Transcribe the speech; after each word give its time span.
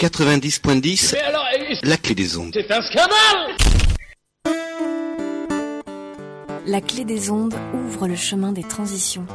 90.10, 0.00 1.10
Mais 1.12 1.20
alors, 1.20 1.44
euh, 1.54 1.74
la 1.82 1.96
clé 1.98 2.14
des 2.14 2.38
ondes. 2.38 2.52
c'est 2.54 2.72
un 2.72 2.80
scandale 2.80 3.54
La 6.66 6.80
clé 6.80 7.04
des 7.04 7.30
ondes 7.30 7.54
ouvre 7.74 8.08
le 8.08 8.16
chemin 8.16 8.52
des 8.52 8.62
transitions. 8.62 9.26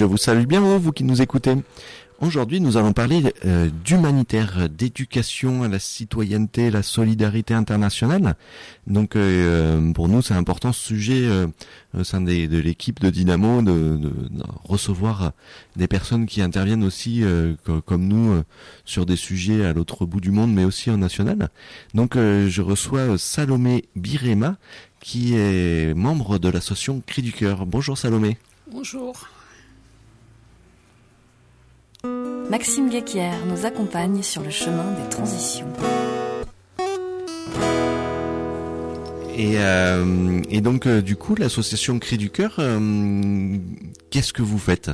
Je 0.00 0.06
vous 0.06 0.16
salue 0.16 0.46
bien, 0.46 0.60
vous 0.78 0.92
qui 0.92 1.04
nous 1.04 1.20
écoutez. 1.20 1.52
Aujourd'hui, 2.22 2.58
nous 2.62 2.78
allons 2.78 2.94
parler 2.94 3.34
euh, 3.44 3.68
d'humanitaire, 3.84 4.70
d'éducation 4.70 5.62
à 5.62 5.68
la 5.68 5.78
citoyenneté, 5.78 6.70
la 6.70 6.82
solidarité 6.82 7.52
internationale. 7.52 8.34
Donc, 8.86 9.14
euh, 9.14 9.92
pour 9.92 10.08
nous, 10.08 10.22
c'est 10.22 10.32
important 10.32 10.72
ce 10.72 10.80
sujet 10.86 11.20
euh, 11.26 11.48
au 11.98 12.02
sein 12.02 12.22
des- 12.22 12.48
de 12.48 12.56
l'équipe 12.56 12.98
de 13.00 13.10
Dynamo 13.10 13.60
de, 13.60 13.72
de- 13.72 13.98
de 14.30 14.42
recevoir 14.64 15.32
des 15.76 15.86
personnes 15.86 16.24
qui 16.24 16.40
interviennent 16.40 16.84
aussi, 16.84 17.22
euh, 17.22 17.54
co- 17.66 17.82
comme 17.82 18.08
nous, 18.08 18.32
euh, 18.32 18.42
sur 18.86 19.04
des 19.04 19.16
sujets 19.16 19.66
à 19.66 19.74
l'autre 19.74 20.06
bout 20.06 20.22
du 20.22 20.30
monde, 20.30 20.50
mais 20.54 20.64
aussi 20.64 20.90
en 20.90 20.96
national. 20.96 21.50
Donc, 21.92 22.16
euh, 22.16 22.48
je 22.48 22.62
reçois 22.62 23.00
euh, 23.00 23.16
Salomé 23.18 23.84
Birema, 23.96 24.56
qui 25.02 25.34
est 25.34 25.92
membre 25.94 26.38
de 26.38 26.48
l'association 26.48 27.02
Cri 27.06 27.20
du 27.20 27.32
Cœur. 27.32 27.66
Bonjour 27.66 27.98
Salomé. 27.98 28.38
Bonjour. 28.72 29.28
Maxime 32.50 32.88
Guéquière 32.90 33.46
nous 33.46 33.64
accompagne 33.64 34.22
sur 34.22 34.42
le 34.42 34.50
chemin 34.50 34.92
des 35.00 35.08
transitions. 35.08 35.68
Et, 39.36 39.54
euh, 39.58 40.42
et 40.50 40.60
donc, 40.60 40.86
euh, 40.86 41.00
du 41.00 41.16
coup, 41.16 41.34
l'association 41.36 41.98
Cri 41.98 42.18
du 42.18 42.28
Cœur, 42.30 42.56
euh, 42.58 43.56
qu'est-ce 44.10 44.32
que 44.32 44.42
vous 44.42 44.58
faites? 44.58 44.90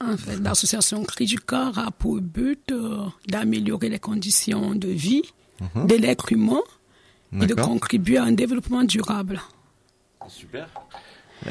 En 0.00 0.16
fait, 0.16 0.36
l'association 0.38 1.04
Cri 1.04 1.26
du 1.26 1.38
Cœur 1.38 1.78
a 1.78 1.90
pour 1.90 2.16
but 2.20 2.72
euh, 2.72 3.04
d'améliorer 3.28 3.88
les 3.90 3.98
conditions 3.98 4.74
de 4.74 4.88
vie 4.88 5.22
de 5.74 5.94
l'être 5.94 6.32
humain 6.32 6.60
et 7.40 7.46
de 7.46 7.54
Mhm. 7.54 7.60
Contribuer 7.64 8.18
à 8.18 8.24
un 8.24 8.32
développement 8.32 8.84
durable. 8.84 9.40
Super. 10.28 10.68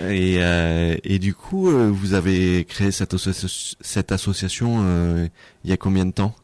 Et, 0.09 0.37
euh, 0.39 0.95
et 1.03 1.19
du 1.19 1.33
coup, 1.33 1.69
euh, 1.69 1.89
vous 1.89 2.13
avez 2.13 2.65
créé 2.65 2.91
cette, 2.91 3.13
associa- 3.13 3.75
cette 3.79 4.11
association 4.11 4.81
euh, 4.83 5.27
il 5.63 5.69
y 5.69 5.73
a 5.73 5.77
combien 5.77 6.05
de 6.05 6.11
temps? 6.11 6.35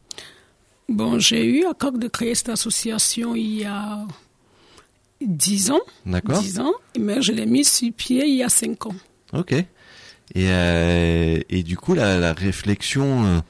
Bon, 0.88 1.18
j'ai 1.18 1.44
eu 1.44 1.64
à 1.66 1.74
cœur 1.74 1.92
de 1.92 2.08
créer 2.08 2.34
cette 2.34 2.50
association 2.50 3.34
il 3.34 3.54
y 3.60 3.64
a 3.64 4.06
10 5.20 5.70
ans. 5.70 5.80
D'accord. 6.06 6.40
10 6.40 6.60
ans, 6.60 6.72
mais 6.98 7.20
je 7.22 7.32
l'ai 7.32 7.46
mise 7.46 7.70
sur 7.70 7.92
pied 7.92 8.24
il 8.26 8.36
y 8.36 8.42
a 8.42 8.48
5 8.48 8.86
ans. 8.86 8.94
Ok. 9.32 9.52
Et, 9.52 9.66
euh, 10.36 11.38
et 11.50 11.62
du 11.62 11.76
coup, 11.76 11.94
la, 11.94 12.18
la 12.18 12.32
réflexion, 12.32 13.42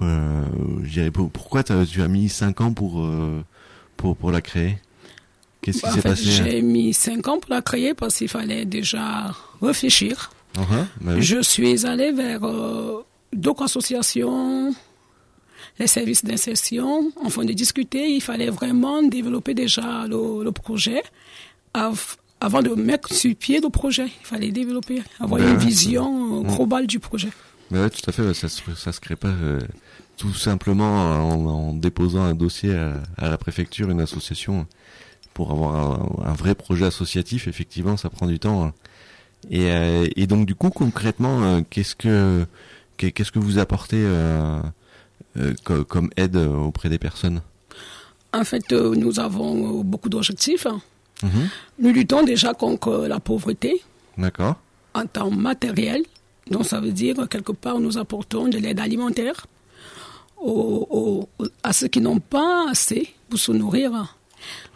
je 0.00 0.88
dirais, 0.88 1.10
pour- 1.10 1.30
pourquoi 1.30 1.62
tu 1.62 1.72
as 2.02 2.08
mis 2.08 2.28
5 2.28 2.60
ans 2.60 2.72
pour, 2.72 3.04
pour, 3.96 4.16
pour 4.16 4.30
la 4.30 4.40
créer? 4.40 4.78
Qu'est-ce 5.62 5.80
qui 5.82 5.90
s'est 5.92 6.02
passé 6.02 6.24
j'ai 6.24 6.60
mis 6.62 6.92
5 6.92 7.26
ans 7.28 7.38
pour 7.38 7.50
la 7.54 7.62
créer 7.62 7.94
parce 7.94 8.16
qu'il 8.16 8.28
fallait 8.28 8.64
déjà 8.64 9.34
réfléchir. 9.62 10.32
Uh-huh, 10.56 10.84
bah 11.00 11.12
oui. 11.16 11.22
Je 11.22 11.40
suis 11.40 11.86
allée 11.86 12.12
vers 12.12 12.44
euh, 12.44 13.02
d'autres 13.32 13.62
associations, 13.62 14.74
les 15.78 15.86
services 15.86 16.24
d'insertion, 16.24 17.10
afin 17.24 17.44
de 17.44 17.52
discuter. 17.52 18.10
Il 18.10 18.20
fallait 18.20 18.50
vraiment 18.50 19.02
développer 19.02 19.54
déjà 19.54 20.04
le, 20.08 20.42
le 20.44 20.52
projet 20.52 21.02
av- 21.74 22.16
avant 22.40 22.60
de 22.60 22.70
mettre 22.74 23.12
sur 23.14 23.34
pied 23.36 23.60
le 23.60 23.70
projet. 23.70 24.06
Il 24.20 24.26
fallait 24.26 24.50
développer, 24.50 25.02
avoir 25.20 25.40
Ben 25.40 25.50
une 25.52 25.58
vision 25.58 26.40
euh, 26.40 26.56
globale 26.56 26.86
du 26.88 26.98
projet. 26.98 27.30
Mais 27.70 27.78
ouais, 27.80 27.88
tout 27.90 28.02
à 28.06 28.12
fait, 28.12 28.34
ça 28.34 28.48
ça 28.48 28.92
se 28.92 29.00
crée 29.00 29.16
pas 29.16 29.28
euh, 29.28 29.58
tout 30.18 30.34
simplement 30.34 30.92
en, 31.30 31.46
en 31.46 31.72
déposant 31.72 32.24
un 32.24 32.34
dossier 32.34 32.74
à, 32.74 32.94
à 33.16 33.30
la 33.30 33.38
préfecture, 33.38 33.88
une 33.90 34.00
association, 34.00 34.66
pour 35.34 35.50
avoir 35.50 35.74
un, 36.24 36.30
un 36.30 36.32
vrai 36.34 36.54
projet 36.54 36.84
associatif, 36.86 37.48
effectivement, 37.48 37.96
ça 37.96 38.10
prend 38.10 38.26
du 38.26 38.38
temps. 38.38 38.64
hein. 38.64 38.72
Et, 39.50 39.70
euh, 39.72 40.06
et 40.14 40.26
donc, 40.26 40.46
du 40.46 40.54
coup, 40.54 40.70
concrètement, 40.70 41.42
euh, 41.42 41.60
qu'est-ce 41.68 41.96
que 41.96 42.46
qu'est- 42.96 43.10
qu'est-ce 43.12 43.32
que 43.32 43.40
vous 43.40 43.58
apportez 43.58 43.96
euh, 43.98 44.60
co- 45.64 45.84
comme 45.84 46.10
aide 46.16 46.36
auprès 46.36 46.88
des 46.88 46.98
personnes? 46.98 47.40
En 48.32 48.44
fait, 48.44 48.70
nous 48.72 49.18
avons 49.20 49.82
beaucoup 49.82 50.08
d'objectifs. 50.08 50.66
Mhm. 51.22 51.48
Nous 51.80 51.92
luttons 51.92 52.22
déjà 52.22 52.54
contre 52.54 53.06
la 53.08 53.20
pauvreté 53.20 53.82
D'accord. 54.16 54.56
en 54.94 55.06
temps 55.06 55.30
matériel. 55.30 56.02
Donc, 56.50 56.64
ça 56.66 56.80
veut 56.80 56.92
dire, 56.92 57.14
quelque 57.28 57.52
part, 57.52 57.78
nous 57.80 57.98
apportons 57.98 58.48
de 58.48 58.58
l'aide 58.58 58.80
alimentaire 58.80 59.46
aux- 60.40 60.86
aux- 61.38 61.46
à 61.62 61.72
ceux 61.72 61.88
qui 61.88 62.00
n'ont 62.00 62.18
pas 62.20 62.66
assez 62.70 63.08
pour 63.28 63.38
se 63.38 63.52
nourrir. 63.52 64.16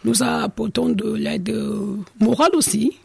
Nous 0.05 0.23
apportons 0.23 0.89
de 0.89 1.13
l'aide 1.13 1.49
euh, 1.49 1.97
morale 2.19 2.51
aussi, 2.55 2.97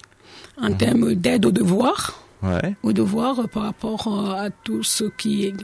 en 0.61 0.73
termes 0.73 1.15
d'aide 1.15 1.47
aux 1.47 1.53
devoirs, 1.53 2.19
Ouais. 2.43 2.75
aux 2.83 2.93
devoirs 2.93 3.49
par 3.53 3.63
rapport 3.65 4.07
euh, 4.09 4.47
à 4.47 4.51
tout 4.51 4.83
ce 4.83 5.05
qui 5.17 5.45
est, 5.47 5.55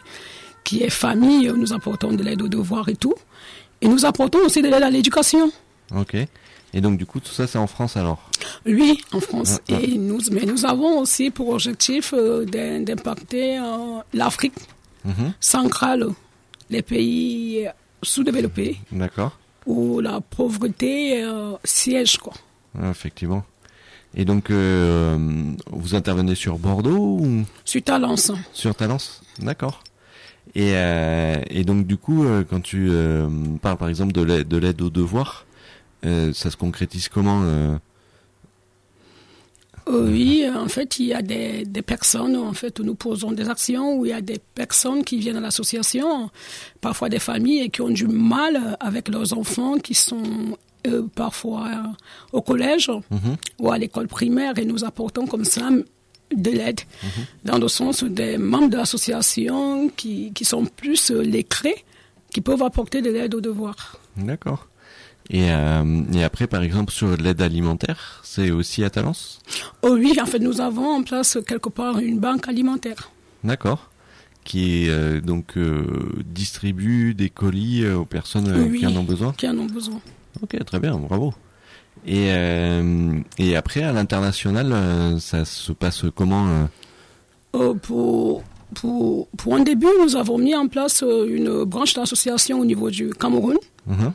qui 0.65 0.83
est 0.83 0.91
famille. 0.91 1.49
Nous 1.57 1.73
apportons 1.73 2.13
de 2.13 2.23
l'aide 2.23 2.41
aux 2.43 2.49
devoirs 2.49 2.89
et 2.89 2.97
tout. 2.97 3.15
Et 3.81 3.89
nous 3.89 4.05
apportons 4.05 4.39
aussi 4.45 4.63
de 4.63 4.69
l'aide 4.69 4.83
à 4.83 4.91
l'éducation. 4.91 5.51
Ok. 5.95 6.15
Et 6.75 6.81
donc, 6.83 6.99
du 6.99 7.07
coup, 7.07 7.19
tout 7.19 7.33
ça, 7.33 7.47
c'est 7.47 7.59
en 7.59 7.67
France 7.67 7.97
alors? 7.97 8.31
Oui, 8.67 9.01
en 9.13 9.21
France. 9.21 9.59
Ah, 9.71 9.75
ah. 9.77 9.81
Et 9.83 9.97
nous, 9.97 10.21
mais 10.31 10.45
nous 10.45 10.67
avons 10.67 10.99
aussi 11.01 11.31
pour 11.31 11.49
objectif 11.51 12.13
euh, 12.17 12.45
d'im- 12.45 12.81
d'impacter 12.83 13.59
euh, 13.59 14.01
l'Afrique 14.13 14.55
Mhm. 15.05 15.33
centrale, 15.41 16.09
les 16.71 16.83
pays 16.83 17.67
sous-développés, 18.03 18.77
D'accord. 18.93 19.38
Où 19.69 20.01
la 20.01 20.21
pauvreté 20.21 21.23
euh, 21.23 21.53
siège. 21.63 22.17
Quoi. 22.17 22.33
Ah, 22.81 22.91
effectivement. 22.91 23.45
Et 24.15 24.25
donc, 24.25 24.51
euh, 24.51 25.17
vous 25.71 25.95
intervenez 25.95 26.35
sur 26.35 26.59
Bordeaux 26.59 27.19
ou? 27.21 27.45
À 27.87 27.99
l'ensemble. 27.99 28.41
Sur 28.53 28.75
Talence 28.75 29.23
D'accord. 29.39 29.85
Et, 30.55 30.73
euh, 30.73 31.37
et 31.51 31.63
donc 31.63 31.87
du 31.87 31.99
coup, 31.99 32.25
quand 32.49 32.63
tu 32.63 32.91
parles 33.61 33.77
par 33.77 33.91
exemple 33.91 34.13
de 34.13 34.23
l'aide, 34.23 34.49
de 34.49 34.57
l'aide 34.57 34.81
aux 34.81 34.89
devoirs, 34.89 35.47
ça 36.03 36.51
se 36.51 36.57
concrétise 36.57 37.09
comment 37.09 37.45
oui, 39.91 40.45
euh, 40.45 40.59
en 40.59 40.69
fait, 40.69 40.99
il 40.99 41.07
y 41.07 41.15
a 41.15 41.23
des, 41.23 41.65
des 41.65 41.83
personnes, 41.83 42.37
en 42.37 42.53
fait, 42.53 42.79
où 42.79 42.83
nous 42.83 42.95
posons 42.95 43.33
des 43.33 43.49
actions, 43.49 43.97
où 43.97 44.07
il 44.07 44.11
y 44.11 44.15
a 44.15 44.21
des 44.21 44.39
personnes 44.55 45.05
qui 45.05 45.19
viennent 45.19 45.37
à 45.37 45.41
l'association, 45.41 46.31
parfois 46.81 47.09
des 47.09 47.19
familles, 47.19 47.61
et 47.61 47.71
qui 47.71 47.83
ont 47.83 47.91
du 47.91 48.07
mal 48.07 48.77
avec 48.81 49.09
leurs 49.09 49.37
enfants 49.37 49.79
qui 49.79 49.95
sont 49.95 50.57
euh, 50.87 51.03
parfois 51.15 51.67
euh, 51.67 51.89
au 52.33 52.41
collège 52.41 52.91
ou 53.59 53.71
à 53.71 53.79
l'école 53.79 54.07
primaire, 54.07 54.59
et 54.59 54.65
nous 54.65 54.85
apportons 54.85 55.27
comme 55.27 55.45
ça 55.45 55.71
de 56.35 56.51
l'aide, 56.51 56.81
dans 57.45 57.59
le 57.59 57.69
sens 57.69 58.05
des 58.05 58.39
membres 58.39 58.69
de 58.69 58.77
l'association 58.77 59.89
qui, 59.97 60.33
qui 60.33 60.45
sont 60.45 60.65
plus 60.67 61.11
euh, 61.11 61.23
les 61.23 61.43
crés, 61.43 61.85
qui 62.33 62.41
peuvent 62.41 62.63
apporter 62.63 63.03
de 63.03 63.11
l'aide 63.11 63.35
aux 63.35 63.41
devoirs. 63.41 63.99
D'accord. 64.17 64.69
Et, 65.31 65.51
euh, 65.53 66.03
et 66.15 66.25
après, 66.25 66.47
par 66.47 66.63
exemple, 66.63 66.91
sur 66.93 67.17
l'aide 67.17 67.43
alimentaire, 67.43 68.21
c'est 68.25 68.51
aussi 68.51 68.83
à 68.85 68.91
Talence? 68.91 69.41
Oh 69.83 69.91
oui, 69.99 70.17
en 70.21 70.27
fait, 70.27 70.39
nous 70.39 70.61
avons 70.61 70.89
en 70.97 71.03
place 71.03 71.37
quelque 71.47 71.69
part 71.69 71.99
une 71.99 72.19
banque 72.19 72.49
alimentaire. 72.49 73.11
D'accord. 73.45 73.91
Qui 74.45 74.89
euh, 74.89 75.21
donc 75.21 75.59
euh, 75.59 75.85
distribue 76.25 77.13
des 77.15 77.29
colis 77.29 77.87
aux 77.87 78.07
personnes 78.07 78.49
euh, 78.49 78.67
Oui. 78.71 78.79
qui 78.79 78.87
en 78.87 78.97
ont 78.97 79.03
besoin? 79.05 79.33
qui 79.37 79.47
en 79.47 79.59
ont 79.59 79.67
besoin. 79.67 80.01
Ok, 80.43 80.57
très 80.65 80.81
bien, 80.81 80.97
bravo. 80.97 81.35
Et, 82.07 82.29
et 83.39 83.57
après, 83.57 83.83
à 83.83 83.93
l'international, 83.93 85.21
ça 85.21 85.45
se 85.45 85.73
passe 85.73 86.05
comment 86.15 86.47
Euh, 87.57 87.75
pour, 87.75 88.43
pour, 88.75 89.29
pour 89.37 89.55
un 89.57 89.61
début, 89.61 89.89
nous 90.03 90.15
avons 90.17 90.39
mis 90.39 90.55
en 90.55 90.69
place 90.69 91.03
une 91.03 91.65
branche 91.65 91.95
d'association 91.95 92.61
au 92.61 92.65
niveau 92.65 92.89
du 92.91 93.11
Cameroun. 93.11 93.57
Mhm. 93.87 94.13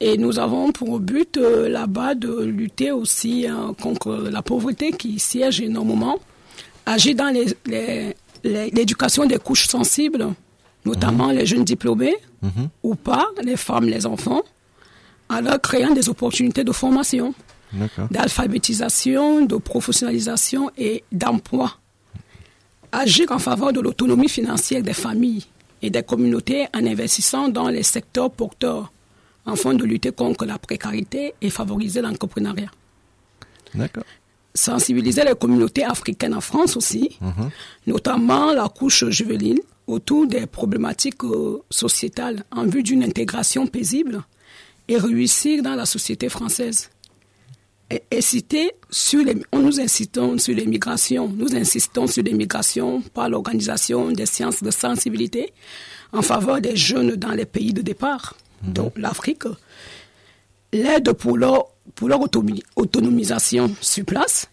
Et 0.00 0.18
nous 0.18 0.38
avons 0.38 0.72
pour 0.72 1.00
but 1.00 1.36
euh, 1.38 1.68
là-bas 1.68 2.14
de 2.14 2.42
lutter 2.44 2.92
aussi 2.92 3.46
euh, 3.48 3.72
contre 3.80 4.28
la 4.30 4.42
pauvreté 4.42 4.92
qui 4.92 5.18
siège 5.18 5.60
énormément, 5.60 6.18
agir 6.84 7.14
dans 7.16 7.32
les- 7.32 7.56
les- 7.66 8.14
les- 8.44 8.70
l'éducation 8.70 9.24
des 9.26 9.38
couches 9.38 9.66
sensibles, 9.68 10.34
notamment 10.84 11.30
les 11.30 11.46
jeunes 11.46 11.64
diplômés 11.64 12.16
Mhm. 12.42 12.68
ou 12.82 12.94
pas, 12.94 13.26
les 13.42 13.56
femmes, 13.56 13.86
les 13.86 14.04
enfants, 14.06 14.42
en 15.30 15.40
leur 15.40 15.60
créant 15.60 15.94
des 15.94 16.08
opportunités 16.10 16.62
de 16.62 16.72
formation, 16.72 17.34
d'alphabétisation, 18.10 19.44
de 19.46 19.56
professionnalisation 19.56 20.70
et 20.76 21.04
d'emploi. 21.12 21.72
Agir 22.92 23.32
en 23.32 23.38
faveur 23.38 23.72
de 23.72 23.80
l'autonomie 23.80 24.28
financière 24.28 24.82
des 24.82 24.92
familles 24.94 25.44
et 25.82 25.90
des 25.90 26.02
communautés 26.02 26.66
en 26.74 26.86
investissant 26.86 27.48
dans 27.48 27.68
les 27.68 27.82
secteurs 27.82 28.30
porteurs 28.30 28.92
afin 29.46 29.74
de 29.74 29.84
lutter 29.84 30.12
contre 30.12 30.44
la 30.44 30.58
précarité 30.58 31.34
et 31.40 31.50
favoriser 31.50 32.00
l'entrepreneuriat. 32.02 32.70
D'accord. 33.74 34.04
Sensibiliser 34.54 35.22
les 35.24 35.34
communautés 35.34 35.84
africaines 35.84 36.34
en 36.34 36.40
France 36.40 36.76
aussi, 36.76 37.16
Mhm. 37.20 37.50
notamment 37.86 38.52
la 38.52 38.68
couche 38.68 39.04
juvénile, 39.10 39.60
autour 39.86 40.26
des 40.26 40.46
problématiques 40.46 41.22
euh, 41.24 41.62
sociétales 41.70 42.42
en 42.50 42.64
vue 42.66 42.82
d'une 42.82 43.04
intégration 43.04 43.66
paisible 43.66 44.22
et 44.88 44.96
réussir 44.98 45.62
dans 45.62 45.74
la 45.74 45.86
société 45.86 46.28
française. 46.28 46.90
Et, 47.90 48.02
inciter 48.12 48.72
sur 48.90 49.22
les, 49.24 49.36
nous 49.52 49.78
incitons 49.80 50.38
sur 50.38 50.54
les 50.56 50.66
migrations, 50.66 51.28
nous 51.28 51.54
insistons 51.54 52.08
sur 52.08 52.24
les 52.24 52.32
migrations 52.32 53.00
par 53.14 53.28
l'organisation 53.28 54.10
des 54.10 54.26
séances 54.26 54.60
de 54.62 54.72
sensibilité 54.72 55.52
en 56.12 56.22
faveur 56.22 56.60
des 56.60 56.74
jeunes 56.74 57.14
dans 57.14 57.30
les 57.32 57.46
pays 57.46 57.72
de 57.72 57.82
départ, 57.82 58.34
donc 58.62 58.96
l'Afrique, 58.98 59.44
l'aide 60.72 61.12
pour 61.12 61.36
leur, 61.36 61.66
pour 61.94 62.08
leur 62.08 62.20
automi- 62.20 62.62
autonomisation 62.76 63.74
sur 63.80 64.04
place, 64.04 64.48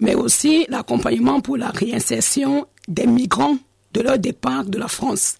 mais 0.00 0.14
aussi 0.14 0.66
l'accompagnement 0.68 1.40
pour 1.40 1.56
la 1.56 1.68
réinsertion 1.70 2.66
des 2.86 3.06
migrants 3.06 3.56
de 3.92 4.00
leur 4.00 4.18
départ 4.18 4.64
de 4.64 4.78
la 4.78 4.88
France 4.88 5.36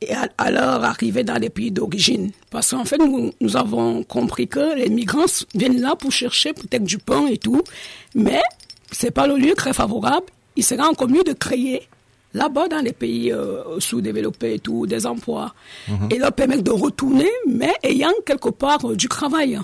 et 0.00 0.12
à, 0.12 0.28
à 0.38 0.50
leur 0.50 0.84
arrivée 0.84 1.24
dans 1.24 1.36
les 1.40 1.50
pays 1.50 1.70
d'origine. 1.70 2.32
Parce 2.50 2.70
qu'en 2.72 2.84
fait, 2.84 2.98
nous, 2.98 3.32
nous 3.40 3.56
avons 3.56 4.02
compris 4.02 4.48
que 4.48 4.74
les 4.76 4.88
migrants 4.90 5.24
viennent 5.54 5.80
là 5.80 5.94
pour 5.96 6.10
chercher 6.12 6.52
peut-être 6.52 6.84
du 6.84 6.98
pain 6.98 7.26
et 7.26 7.38
tout, 7.38 7.62
mais 8.14 8.42
c'est 8.90 9.10
pas 9.12 9.26
le 9.26 9.36
lieu 9.36 9.54
très 9.54 9.72
favorable. 9.72 10.26
Il 10.56 10.64
serait 10.64 10.82
encore 10.82 11.08
mieux 11.08 11.24
de 11.24 11.32
créer 11.32 11.88
là-bas 12.34 12.68
dans 12.68 12.80
les 12.84 12.92
pays 12.92 13.32
euh, 13.32 13.78
sous-développés 13.80 14.54
et 14.54 14.58
tout, 14.58 14.86
des 14.86 15.06
emplois, 15.06 15.54
et 16.10 16.18
leur 16.18 16.32
permettre 16.32 16.62
de 16.64 16.70
retourner, 16.72 17.30
mais 17.48 17.72
ayant 17.82 18.12
quelque 18.26 18.50
part 18.50 18.84
euh, 18.90 18.94
du 18.96 19.08
travail 19.08 19.58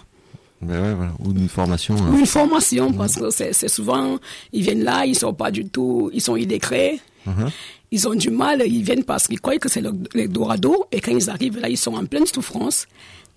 Ben 0.62 0.80
ouais, 0.82 0.94
voilà. 0.94 1.12
Ou 1.24 1.30
une 1.32 1.48
formation. 1.48 1.94
ou 1.96 2.02
hein. 2.02 2.18
une 2.18 2.26
formation 2.26 2.92
parce 2.92 3.16
que 3.16 3.30
c'est 3.30 3.68
souvent 3.68 4.18
ils 4.52 4.62
viennent 4.62 4.84
là 4.84 5.04
ils 5.06 5.16
sont 5.18 5.34
pas 5.34 5.50
du 5.50 5.64
tout 5.68 6.10
ils 6.12 6.20
sont 6.20 6.36
illettrés 6.36 7.00
ils 7.92 8.06
ont 8.08 8.14
du 8.14 8.30
mal 8.30 8.62
ils 8.66 8.82
viennent 8.82 9.04
parce 9.04 9.26
qu'ils 9.26 9.40
croient 9.40 9.58
que 9.58 9.68
c'est 9.68 9.80
le- 9.80 9.94
l'Eldorado 10.14 10.86
et 10.92 11.00
quand 11.00 11.12
ils 11.12 11.28
arrivent 11.30 11.58
là 11.58 11.68
ils 11.68 11.78
sont 11.78 11.94
en 11.94 12.04
pleine 12.06 12.26
souffrance 12.26 12.86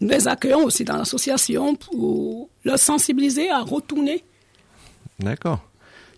nous 0.02 0.10
les 0.10 0.28
accueillons 0.28 0.66
aussi 0.66 0.84
dans 0.84 0.98
l'association 0.98 1.76
pour 1.76 2.50
leur 2.66 2.78
sensibiliser 2.78 3.50
à 3.50 3.62
retourner 3.62 4.24
D'accord. 5.20 5.60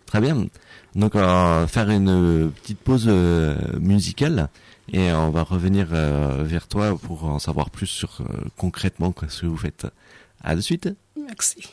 Très 0.08 0.20
bien. 0.22 0.48
Donc 0.96 1.16
on 1.16 1.20
va 1.20 1.68
faire 1.68 1.90
une 1.90 2.10
euh, 2.10 2.48
petite 2.48 2.80
pause 2.80 3.06
euh, 3.08 3.58
musicale 3.80 4.50
et 4.92 5.12
on 5.12 5.30
va 5.30 5.44
revenir 5.44 5.90
euh, 5.92 6.44
vers 6.44 6.68
toi 6.68 6.98
pour 6.98 7.26
en 7.26 7.40
savoir 7.40 7.70
plus 7.70 7.88
sur 7.88 8.22
concrètement 8.56 9.14
ce 9.28 9.42
que 9.42 9.48
vous 9.48 9.58
faites. 9.58 9.88
À 10.42 10.56
de 10.56 10.62
suite. 10.62 10.90
merci 11.18 11.68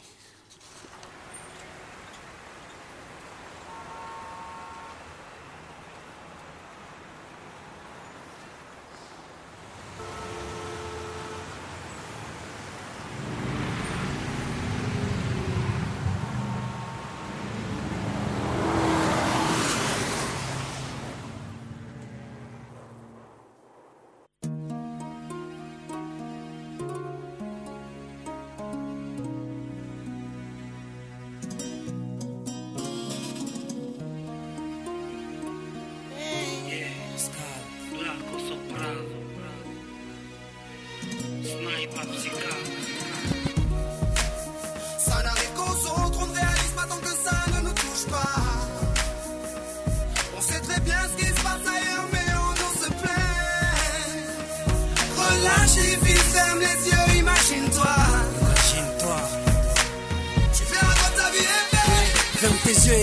qui 51.23 51.29
se. 51.29 52.93
Relâche 55.17 55.77
les 56.57 56.91
yeux, 56.91 57.12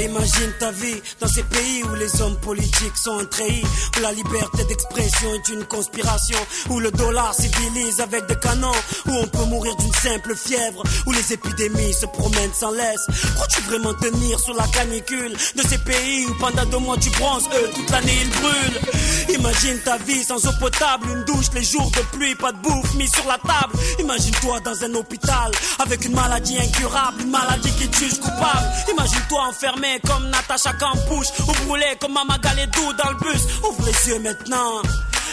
imagine 0.05 0.53
ta 0.59 0.71
vie 0.71 1.01
dans 1.19 1.27
ces 1.27 1.43
pays 1.43 1.83
où 1.83 1.95
les 1.95 2.21
hommes 2.21 2.37
politiques 2.37 2.97
sont 2.97 3.25
trahis, 3.29 3.63
où 3.97 4.01
la 4.01 4.11
liberté 4.11 4.63
d'expression 4.65 5.33
est 5.33 5.49
une 5.49 5.65
conspiration, 5.65 6.37
où 6.69 6.79
le 6.79 6.91
dollar 6.91 7.33
civilise 7.33 7.99
avec 7.99 8.25
des 8.27 8.37
canons, 8.39 8.71
où 9.07 9.11
on 9.11 9.27
peut 9.27 9.45
mourir 9.45 9.75
d'une 9.77 9.93
simple 9.93 10.35
fièvre, 10.35 10.83
où 11.05 11.11
les 11.11 11.33
épidémies 11.33 11.93
se 11.93 12.05
promènent 12.05 12.53
sans 12.53 12.71
laisse. 12.71 13.05
Crois-tu 13.35 13.61
vraiment 13.61 13.93
tenir 13.95 14.39
sous 14.39 14.53
la 14.53 14.67
canicule 14.67 15.33
de 15.33 15.61
ces 15.67 15.77
pays 15.79 16.25
où 16.27 16.33
pendant 16.35 16.65
deux 16.65 16.79
mois 16.79 16.97
tu 16.97 17.09
bronzes, 17.11 17.47
eux 17.53 17.69
toute 17.75 17.89
l'année 17.89 18.17
ils 18.21 18.29
brûlent? 18.29 19.35
Imagine 19.35 19.79
ta 19.85 19.97
vie 19.97 20.23
sans 20.23 20.43
eau 20.47 20.51
potable, 20.59 21.07
une 21.09 21.23
douche 21.25 21.47
les 21.53 21.63
jours 21.63 21.89
de 21.91 22.17
pluie, 22.17 22.35
pas 22.35 22.51
de 22.51 22.57
bouffe 22.57 22.93
mise 22.95 23.11
sur 23.13 23.25
la 23.27 23.37
table. 23.37 23.73
Imagine-toi 23.99 24.59
dans 24.61 24.83
un 24.83 24.93
hôpital 24.95 25.51
avec 25.79 26.05
une 26.05 26.13
maladie 26.13 26.57
incurable, 26.57 27.21
une 27.21 27.29
maladie 27.29 27.71
qui 27.73 27.87
te 27.87 27.97
juge 27.97 28.19
coupable. 28.19 28.67
Imagine-toi 28.91 29.49
enfermé 29.59 29.99
comme 30.07 30.29
Natacha 30.29 30.73
Campouche 30.73 31.27
ou 31.47 31.65
brûlé 31.65 31.85
comme 31.99 32.13
Mama 32.13 32.37
Galedou 32.41 32.93
dans 32.93 33.09
le 33.09 33.17
bus. 33.17 33.43
Ouvre 33.63 33.85
les 33.85 34.09
yeux 34.09 34.19
maintenant. 34.19 34.81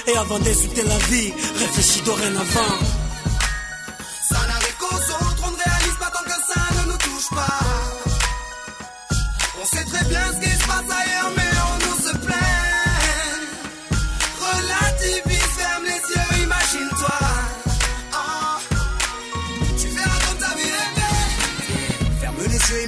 Et 0.08 0.17
avant 0.17 0.38
d'insulter 0.40 0.82
la 0.82 0.99
vie, 0.99 1.32
réfléchis 1.58 2.00
dorénavant. 2.02 2.78
Ça 4.28 4.38
n'arrive 4.49 4.76
qu'aux 4.78 4.96
autres, 4.96 5.43
on 5.46 5.50
ne 5.50 5.56
réalise 5.56 5.96
pas 5.99 6.11
tant 6.11 6.25
que 6.25 6.31
ça 6.31 6.61
ne 6.76 6.93
nous 6.93 6.99
touche 6.99 7.31
pas. 7.31 7.61
On 9.62 9.64
sait 9.64 9.84
très 9.84 10.05
bien 10.06 10.20
ce 10.32 10.44
qui 10.44 10.50
se 10.50 10.67
passe 10.67 10.90
ailleurs, 10.90 11.31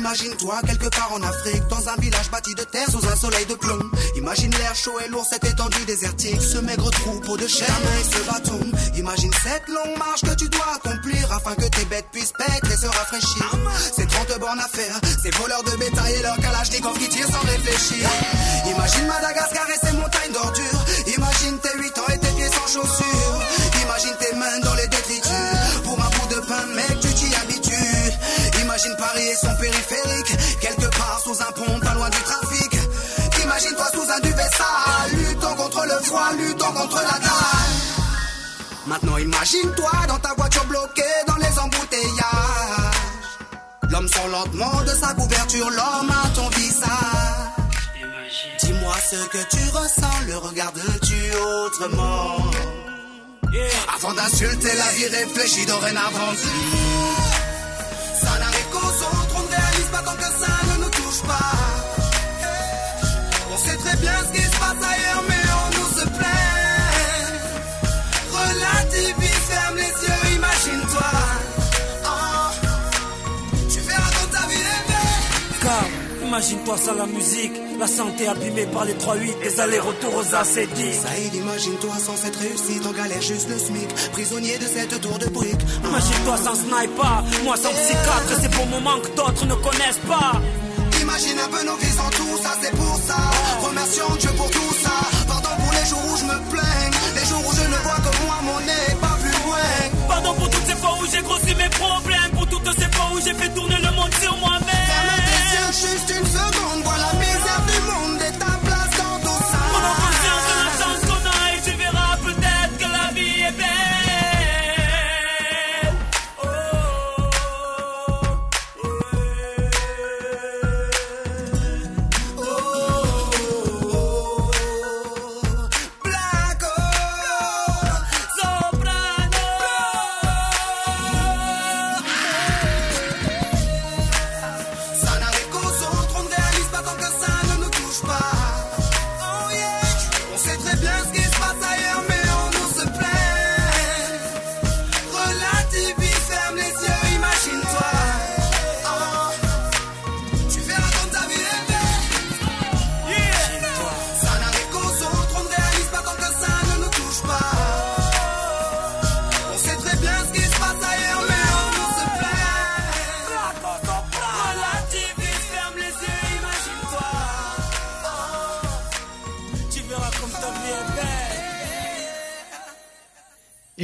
imagine-toi 0.08 0.60
quelque 0.66 0.88
part 0.88 1.12
en 1.12 1.22
Afrique, 1.22 1.62
dans 1.68 1.86
un 1.86 1.96
village 1.96 2.30
bâti 2.30 2.54
de 2.54 2.62
terre 2.62 2.88
sous 2.90 3.06
un 3.06 3.14
soleil 3.14 3.44
de 3.44 3.54
plomb. 3.54 3.78
Imagine 4.16 4.50
l'air 4.52 4.74
chaud 4.74 4.98
et 5.04 5.08
lourd, 5.08 5.26
cette 5.28 5.44
étendue 5.44 5.84
désertique, 5.86 6.40
ce 6.40 6.56
maigre 6.58 6.90
troupeau 6.90 7.36
de 7.36 7.46
chair 7.46 7.68
et 7.68 8.04
ce 8.04 8.22
bâton. 8.30 8.60
Imagine 8.96 9.30
cette 9.42 9.68
longue 9.68 9.98
marche 9.98 10.22
que 10.22 10.34
tu 10.34 10.48
dois 10.48 10.76
accomplir 10.76 11.30
afin 11.30 11.54
que 11.56 11.68
tes 11.68 11.84
bêtes 11.84 12.06
puissent 12.10 12.32
paître 12.32 12.70
et 12.72 12.76
se 12.76 12.86
rafraîchir. 12.86 13.50
Ces 13.94 14.06
30 14.06 14.40
bornes 14.40 14.60
à 14.60 14.68
faire, 14.68 14.98
ces 15.22 15.30
voleurs 15.30 15.62
de 15.64 15.76
bétail 15.76 16.14
et 16.14 16.22
leurs 16.22 16.38
kalachnikov 16.38 16.98
qui 16.98 17.08
tirent 17.10 17.28
sans 17.28 17.46
réfléchir. 17.46 18.08
Imagine 18.64 19.06
Madagascar 19.08 19.66
et 19.68 19.86
ses 19.86 19.92
montagnes 19.92 20.32
d'ordures. 20.32 20.84
Imagine 21.18 21.58
tes 21.58 21.76
8 21.76 21.98
ans 21.98 22.08
et 22.14 22.18
tes 22.18 22.32
pieds 22.32 22.48
sans 22.48 22.80
chaussures. 22.80 23.42
Imagine 23.82 24.16
tes 24.20 24.34
mains 24.36 24.58
dans 24.62 24.74
les 24.74 24.88
détritus. 24.88 25.82
Pour 25.84 26.00
un 26.00 26.08
bout 26.08 26.34
de 26.34 26.40
pain, 26.46 26.66
mec. 26.74 26.97
Imagine 28.78 28.96
Paris 28.96 29.26
et 29.26 29.34
son 29.34 29.56
périphérique. 29.56 30.60
Quelque 30.60 30.86
part 30.96 31.20
sous 31.24 31.42
un 31.42 31.50
pont, 31.50 31.80
pas 31.80 31.94
loin 31.94 32.08
du 32.10 32.18
trafic. 32.18 32.72
Imagine-toi 33.42 33.86
sous 33.92 34.08
un 34.08 34.20
duvet 34.20 34.50
sale. 34.56 35.18
Luttons 35.18 35.54
contre 35.56 35.84
le 35.84 36.04
froid, 36.04 36.32
luttons 36.38 36.72
contre 36.72 36.96
la 36.98 37.18
dalle. 37.18 37.74
Maintenant 38.86 39.16
imagine-toi 39.16 39.90
dans 40.06 40.18
ta 40.20 40.32
voiture 40.34 40.64
bloquée 40.66 41.02
dans 41.26 41.34
les 41.38 41.58
embouteillages. 41.58 42.94
L'homme 43.90 44.06
sort 44.06 44.28
lentement 44.28 44.80
de 44.82 44.94
sa 44.94 45.12
couverture, 45.14 45.70
l'homme 45.70 46.12
à 46.12 46.28
ton 46.36 46.48
visage. 46.50 47.90
Dis-moi 48.60 48.94
ce 49.10 49.16
que 49.26 49.38
tu 49.50 49.70
ressens, 49.76 50.20
le 50.28 50.36
regardes-tu 50.36 51.34
autrement? 51.34 52.36
Avant 53.96 54.14
d'insulter 54.14 54.72
la 54.76 54.92
vie, 54.92 55.08
réfléchis 55.08 55.66
dorénavant. 55.66 56.32
Ça 58.20 58.30
On 63.52 63.56
sait 63.56 63.76
très 63.76 63.96
bien 63.96 64.12
ce 64.26 64.38
qui 64.38 64.44
se 64.44 64.50
passe 64.50 64.82
ailleurs, 64.82 65.24
mais 65.28 65.42
on 65.60 65.78
nous 65.78 65.90
se 65.98 66.06
plaint. 66.06 67.34
Relativise, 68.32 69.42
ferme 69.48 69.76
les 69.76 69.82
yeux, 70.06 70.36
imagine-toi. 70.36 71.10
Ah. 72.04 72.52
Tu 73.72 73.80
verras 73.80 74.10
quand 74.10 74.30
ta 74.30 74.46
vie 74.46 74.54
est 74.54 74.84
belle. 74.88 75.60
Car 75.62 75.84
Imagine-toi 76.28 76.76
sans 76.76 76.94
la 76.94 77.06
musique, 77.06 77.52
la 77.80 77.86
santé 77.86 78.28
abîmée 78.28 78.66
par 78.66 78.84
les 78.84 78.92
3-8, 78.92 79.42
les 79.42 79.60
allers-retours 79.60 80.14
aux 80.14 80.22
AC10. 80.22 81.00
Saïd, 81.02 81.34
imagine-toi 81.34 81.94
sans 81.98 82.16
cette 82.16 82.36
réussite, 82.36 82.86
en 82.86 82.92
galère 82.92 83.22
juste 83.22 83.48
le 83.48 83.58
SMIC, 83.58 83.88
prisonnier 84.12 84.58
de 84.58 84.66
cette 84.66 85.00
tour 85.00 85.18
de 85.18 85.26
briques. 85.26 85.64
Imagine-toi 85.84 86.36
sans 86.36 86.54
sniper, 86.54 87.24
moi 87.44 87.56
sans 87.56 87.70
psychiatre, 87.70 88.40
c'est 88.42 88.50
pour 88.50 88.66
moment 88.66 89.00
que 89.00 89.08
d'autres 89.16 89.46
ne 89.46 89.54
connaissent 89.54 90.04
pas. 90.06 90.32
Imagine 91.18 91.38
un 91.40 91.48
peu 91.48 91.64
nos 91.66 91.76
vies 91.78 91.90
sans 91.90 92.10
tout 92.10 92.36
ça, 92.40 92.50
c'est 92.62 92.70
pour 92.76 92.96
ça. 93.04 93.16
Remercions 93.66 94.14
Dieu 94.20 94.30
pour 94.36 94.48
tout 94.52 94.72
ça. 94.80 94.94
Pardon 95.26 95.48
pour 95.58 95.72
les 95.72 95.84
jours 95.84 95.98
où 96.12 96.16
je 96.16 96.22
me 96.22 96.38
plains, 96.48 96.90
les 97.16 97.26
jours 97.26 97.42
où 97.44 97.52
je 97.56 97.62
ne 97.62 97.76
vois 97.82 97.96
que 97.96 98.24
moi, 98.24 98.38
mon 98.44 98.60
nez, 98.60 98.94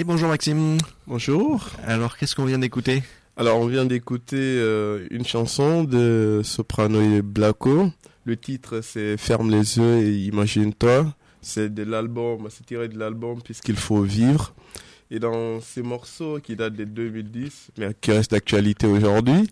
Et 0.05 0.07
bonjour 0.07 0.29
Maxime. 0.29 0.77
Bonjour. 1.07 1.71
Alors 1.87 2.19
qu'est-ce 2.19 2.35
qu'on 2.35 2.45
vient 2.45 2.59
d'écouter? 2.59 3.03
Alors, 3.39 3.59
on 3.59 3.67
vient 3.67 3.87
d'écouter 3.87 4.37
euh, 4.37 5.07
une 5.11 5.25
chanson 5.25 5.83
de 5.83 6.43
Soprano 6.45 7.01
et 7.01 7.23
Blacko. 7.23 7.91
Le 8.27 8.37
titre, 8.37 8.83
c'est 8.83 9.17
Ferme 9.17 9.51
les 9.51 9.79
yeux 9.79 10.03
et 10.03 10.13
imagine-toi. 10.27 11.07
C'est 11.41 11.73
de 11.73 11.85
l'album, 11.85 12.49
c'est 12.51 12.67
tiré 12.67 12.89
de 12.89 12.99
l'album 12.99 13.41
Puisqu'il 13.43 13.77
faut 13.77 14.03
vivre. 14.03 14.53
Et 15.11 15.19
dans 15.21 15.63
ces 15.63 15.83
morceaux 15.83 16.39
qui 16.39 16.55
datent 16.55 16.77
de 16.77 16.85
2010, 16.85 17.71
mais 17.79 17.95
qui 17.99 18.13
restent 18.13 18.33
d'actualité 18.33 18.87
aujourd'hui, 18.87 19.49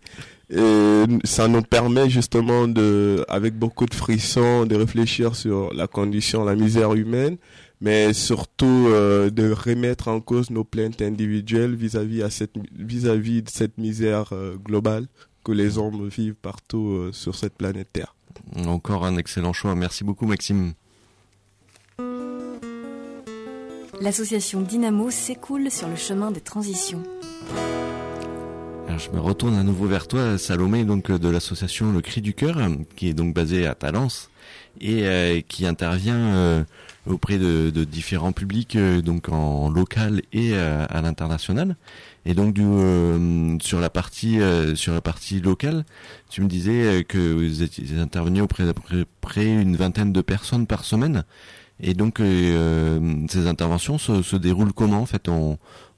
et 0.51 1.05
ça 1.25 1.49
nous 1.49 1.63
permet 1.63 2.11
justement 2.11 2.69
de, 2.69 3.25
avec 3.29 3.55
beaucoup 3.55 3.87
de 3.87 3.95
frissons, 3.95 4.67
de 4.67 4.75
réfléchir 4.77 5.35
sur 5.35 5.73
la 5.73 5.87
condition, 5.87 6.45
la 6.45 6.55
misère 6.55 6.93
humaine, 6.93 7.39
mais 7.83 8.13
surtout 8.13 8.87
euh, 8.89 9.29
de 9.29 9.51
remettre 9.51 10.07
en 10.07 10.21
cause 10.21 10.51
nos 10.51 10.63
plaintes 10.63 11.03
individuelles 11.03 11.75
vis-à-vis 11.75 12.23
à 12.23 12.31
cette 12.31 12.55
vis-à-vis 12.79 13.43
de 13.43 13.51
cette 13.51 13.77
misère 13.77 14.29
euh, 14.33 14.57
globale 14.57 15.09
que 15.45 15.51
les 15.51 15.79
hommes 15.79 16.09
vivent 16.09 16.37
partout 16.37 16.93
euh, 16.93 17.11
sur 17.13 17.35
cette 17.35 17.55
planète 17.55 17.89
Terre. 17.93 18.15
Encore 18.67 19.05
un 19.05 19.17
excellent 19.17 19.53
choix. 19.53 19.75
Merci 19.75 20.05
beaucoup 20.05 20.27
Maxime. 20.27 20.75
L'association 24.01 24.63
Dynamo 24.63 25.11
s'écoule 25.11 25.69
sur 25.71 25.89
le 25.89 25.97
chemin 25.97 26.31
des 26.31 26.41
transitions. 26.41 27.03
Alors, 28.87 28.99
je 28.99 29.11
me 29.11 29.21
retourne 29.21 29.55
à 29.55 29.63
nouveau 29.63 29.87
vers 29.87 30.07
toi, 30.07 30.39
Salomé, 30.39 30.85
donc 30.85 31.11
euh, 31.11 31.19
de 31.19 31.29
l'association 31.29 31.93
Le 31.93 32.01
Cri 32.01 32.21
du 32.21 32.35
Cœur, 32.35 32.59
qui 32.97 33.09
est 33.09 33.15
donc 33.15 33.35
basée 33.35 33.67
à 33.67 33.75
Talence 33.75 34.31
et 34.81 35.07
euh, 35.07 35.41
qui 35.47 35.67
intervient 35.67 36.17
euh, 36.17 36.65
auprès 37.07 37.39
de, 37.39 37.71
de 37.71 37.85
différents 37.85 38.33
publics, 38.33 38.77
euh, 38.77 39.01
donc 39.01 39.29
en 39.29 39.71
local 39.71 40.23
et 40.33 40.53
euh, 40.55 40.85
à 40.89 41.01
l'international. 41.03 41.77
Et 42.27 42.35
donc 42.35 42.55
du, 42.55 42.63
euh, 42.65 43.59
sur 43.61 43.81
la 43.81 43.91
partie 43.91 44.39
sur 44.75 44.93
la 44.93 45.01
partie 45.01 45.41
locale, 45.41 45.85
tu 46.31 46.41
me 46.41 46.49
disais 46.49 47.05
que 47.09 47.19
vous 47.19 47.63
étiez 47.63 47.99
intervenu 47.99 48.41
auprès 48.41 48.65
d'à 48.65 48.75
peu 48.75 49.05
près 49.21 49.47
une 49.47 49.77
vingtaine 49.77 50.13
de 50.13 50.21
personnes 50.21 50.67
par 50.67 50.85
semaine. 50.85 51.25
Et 51.81 51.95
donc 51.95 52.19
ces 52.19 53.47
interventions 53.49 53.99
se, 53.99 54.23
se 54.23 54.37
déroulent 54.37 54.73
comment 54.73 55.01
en 55.01 55.07
fait 55.07 55.29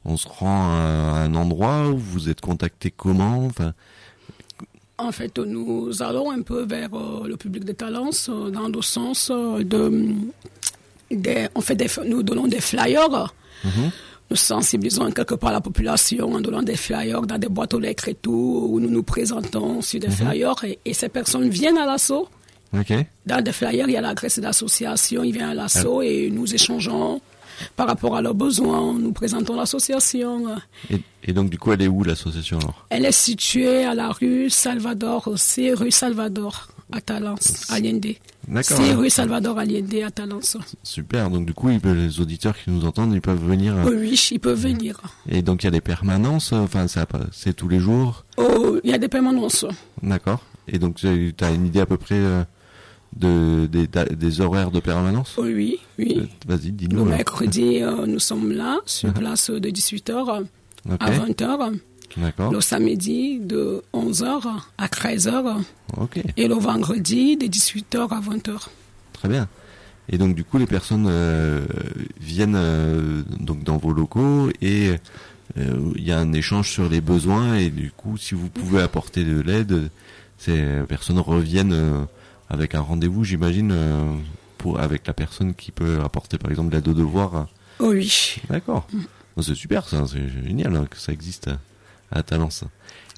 on 0.05 0.17
se 0.17 0.29
rend 0.29 0.69
à 0.69 1.23
un 1.25 1.35
endroit 1.35 1.89
où 1.89 1.97
vous 1.99 2.29
êtes 2.29 2.41
contacté 2.41 2.93
comment 2.95 3.47
enfin, 3.47 3.73
En 4.99 5.13
fait, 5.13 5.39
nous 5.39 6.03
allons 6.03 6.31
un 6.31 6.43
peu 6.43 6.65
vers 6.65 6.91
euh, 6.95 7.27
le 7.27 7.37
public 7.37 7.65
de 7.65 7.73
Talence 7.73 8.29
euh, 8.33 8.51
dans 8.51 8.69
le 8.69 8.83
sens 8.83 9.31
euh, 9.33 9.63
de, 9.65 9.81
des- 11.11 11.49
on 11.55 11.61
fait 11.61 11.75
des, 11.77 11.87
nous 12.07 12.23
donnons 12.23 12.47
des 12.47 12.61
flyers. 12.61 13.35
Nous 14.31 14.37
sensibilisons 14.37 15.11
quelque 15.11 15.35
part 15.35 15.53
la 15.53 15.61
population 15.61 16.33
en 16.33 16.41
donnant 16.41 16.63
des 16.63 16.77
flyers 16.77 17.23
dans 17.23 17.39
des 17.39 17.49
boîtes 17.49 17.75
aux 17.75 17.79
lettres 17.81 18.09
et 18.09 18.15
tout, 18.15 18.69
où 18.71 18.81
nous 18.81 18.89
nous 18.91 19.03
présentons 19.03 19.83
sur 19.83 20.01
des 20.01 20.09
flyers 20.11 20.65
et, 20.65 20.79
et 20.85 20.95
ces 20.95 21.09
personnes 21.11 21.49
viennent 21.49 21.77
à 21.79 21.87
l'assaut. 21.87 22.29
Dans 23.27 23.43
des 23.43 23.53
flyers, 23.53 23.87
il 23.89 23.93
y 23.93 23.97
a 23.97 24.01
l'adresse 24.01 24.39
de 24.39 24.43
l'association, 24.43 25.23
ils 25.25 25.33
viennent 25.33 25.51
à 25.51 25.55
l'assaut 25.55 26.03
et 26.03 26.31
nous 26.31 26.53
échangeons 26.55 27.21
par 27.77 27.87
rapport 27.87 28.17
à 28.17 28.23
leurs 28.23 28.35
besoins. 28.35 28.93
Nous 28.95 29.13
présentons 29.13 29.57
l'association. 29.57 30.47
Et, 30.91 31.01
et 31.25 31.33
donc 31.33 31.51
du 31.51 31.59
coup, 31.59 31.73
elle 31.73 31.83
est 31.83 31.89
où 31.89 32.03
l'association 32.05 32.59
alors? 32.59 32.87
Elle 32.91 33.05
est 33.05 33.13
située 33.13 33.85
à 33.85 33.95
la 33.95 34.11
rue 34.11 34.51
Salvador, 34.51 35.31
c'est 35.37 35.73
rue 35.75 35.91
Salvador 35.91 36.69
à 36.93 37.01
Talence, 37.01 37.71
à 37.71 37.75
Allende. 37.75 38.07
D'accord. 38.47 38.77
C'est 38.77 38.93
rue 38.93 39.09
Salvador 39.11 39.59
Allende 39.59 39.95
à 40.07 40.11
Talence. 40.11 40.57
Super. 40.83 41.31
Donc 41.31 41.47
du 41.47 41.55
coup, 41.55 41.71
ils 41.71 41.81
peuvent- 41.81 41.97
les 41.97 42.21
auditeurs 42.21 42.55
qui 42.57 42.71
nous 42.71 42.85
entendent, 42.85 43.15
ils 43.15 43.23
peuvent 43.23 43.43
venir. 43.43 43.75
euh, 43.75 43.91
Oui, 43.99 44.29
ils 44.33 44.39
peuvent 44.39 44.61
venir. 44.61 45.01
Et 45.29 45.41
donc 45.43 45.63
il 45.63 45.67
y 45.67 45.69
a 45.69 45.73
des 45.73 45.81
permanences. 45.81 46.53
euh, 46.53 46.59
Enfin, 46.59 46.87
c'est 47.33 47.55
tous 47.55 47.69
les 47.69 47.79
jours? 47.81 48.25
Oh, 48.37 48.79
il 48.85 48.91
y 48.91 48.95
a 48.95 48.99
des 48.99 49.09
permanences. 49.09 49.65
D'accord. 50.03 50.41
Et 50.69 50.79
donc 50.79 50.97
tu 50.97 51.07
as 51.41 51.51
une 51.51 51.67
idée 51.67 51.81
à 51.81 51.87
peu 51.87 51.97
près 51.97 52.17
euh, 52.17 52.43
de 53.17 53.67
des, 53.67 54.41
horaires 54.41 54.71
de 54.71 54.81
permanence. 54.81 55.35
Oui, 55.39 55.79
oui. 55.99 56.17
Euh, 56.19 56.27
Vas-y, 56.47 56.67
Le 56.67 56.71
dis-nous. 56.73 56.97
alors. 57.03 57.07
mercredi, 57.17 57.83
euh, 57.83 58.07
nous 58.07 58.19
sommes 58.19 58.53
là, 58.53 58.79
sur 58.87 59.13
place 59.13 59.51
de 59.51 59.69
18h 59.71 60.45
Ok. 60.91 60.97
à 61.01 61.11
20h. 61.11 61.73
D'accord. 62.17 62.53
Le 62.53 62.61
samedi, 62.61 63.41
de 63.41 63.83
11h 63.93 64.43
à 64.79 64.87
13h. 64.87 65.63
Ok. 65.97 66.21
Et 66.37 66.47
le 66.49 66.55
vendredi, 66.55 67.37
de 67.37 67.47
18h 67.47 68.09
à 68.11 68.21
20h. 68.21 68.69
Très 69.13 69.29
bien. 69.29 69.49
Et 70.09 70.19
donc 70.19 70.35
du 70.35 70.45
coup, 70.45 70.59
les 70.59 70.67
personnes 70.67 71.07
euh, 71.09 71.65
viennent 72.21 72.57
euh, 72.57 73.23
donc 73.41 73.65
dans 73.65 73.79
vos 73.79 73.91
locaux 73.93 74.51
et 74.61 74.91
euh, 75.57 75.93
il 75.97 76.05
y 76.05 76.13
a 76.13 76.19
un 76.19 76.33
échange 76.35 76.71
sur 76.71 76.89
les 76.91 77.01
besoins 77.01 77.57
et 77.57 77.71
du 77.71 77.91
coup, 77.91 78.17
si 78.19 78.35
vous 78.35 78.49
pouvez 78.51 78.83
apporter 78.83 79.25
de 79.25 79.41
l'aide, 79.41 79.89
ces 80.37 80.63
personnes 80.89 81.19
reviennent 81.19 81.73
euh, 81.73 82.05
avec 82.51 82.75
un 82.75 82.81
rendez-vous, 82.81 83.25
j'imagine, 83.25 83.71
euh, 83.73 84.15
pour 84.59 84.81
avec 84.81 85.07
la 85.07 85.13
personne 85.13 85.55
qui 85.55 85.73
peut 85.73 86.01
apporter 86.05 86.39
par 86.39 86.51
exemple 86.51 86.75
l'aide 86.75 86.89
aux 86.89 86.95
devoirs. 86.95 87.49
Oh, 87.81 87.89
oui. 87.91 88.37
D'accord. 88.49 88.87
Bon, 89.37 89.43
c'est 89.43 89.55
super, 89.55 89.89
ça, 89.89 90.05
c'est 90.07 90.29
génial 90.45 90.77
hein, 90.77 90.87
que 90.89 90.97
ça 90.97 91.13
existe 91.13 91.49
à, 91.49 91.59
à 92.19 92.23
Talence. 92.23 92.65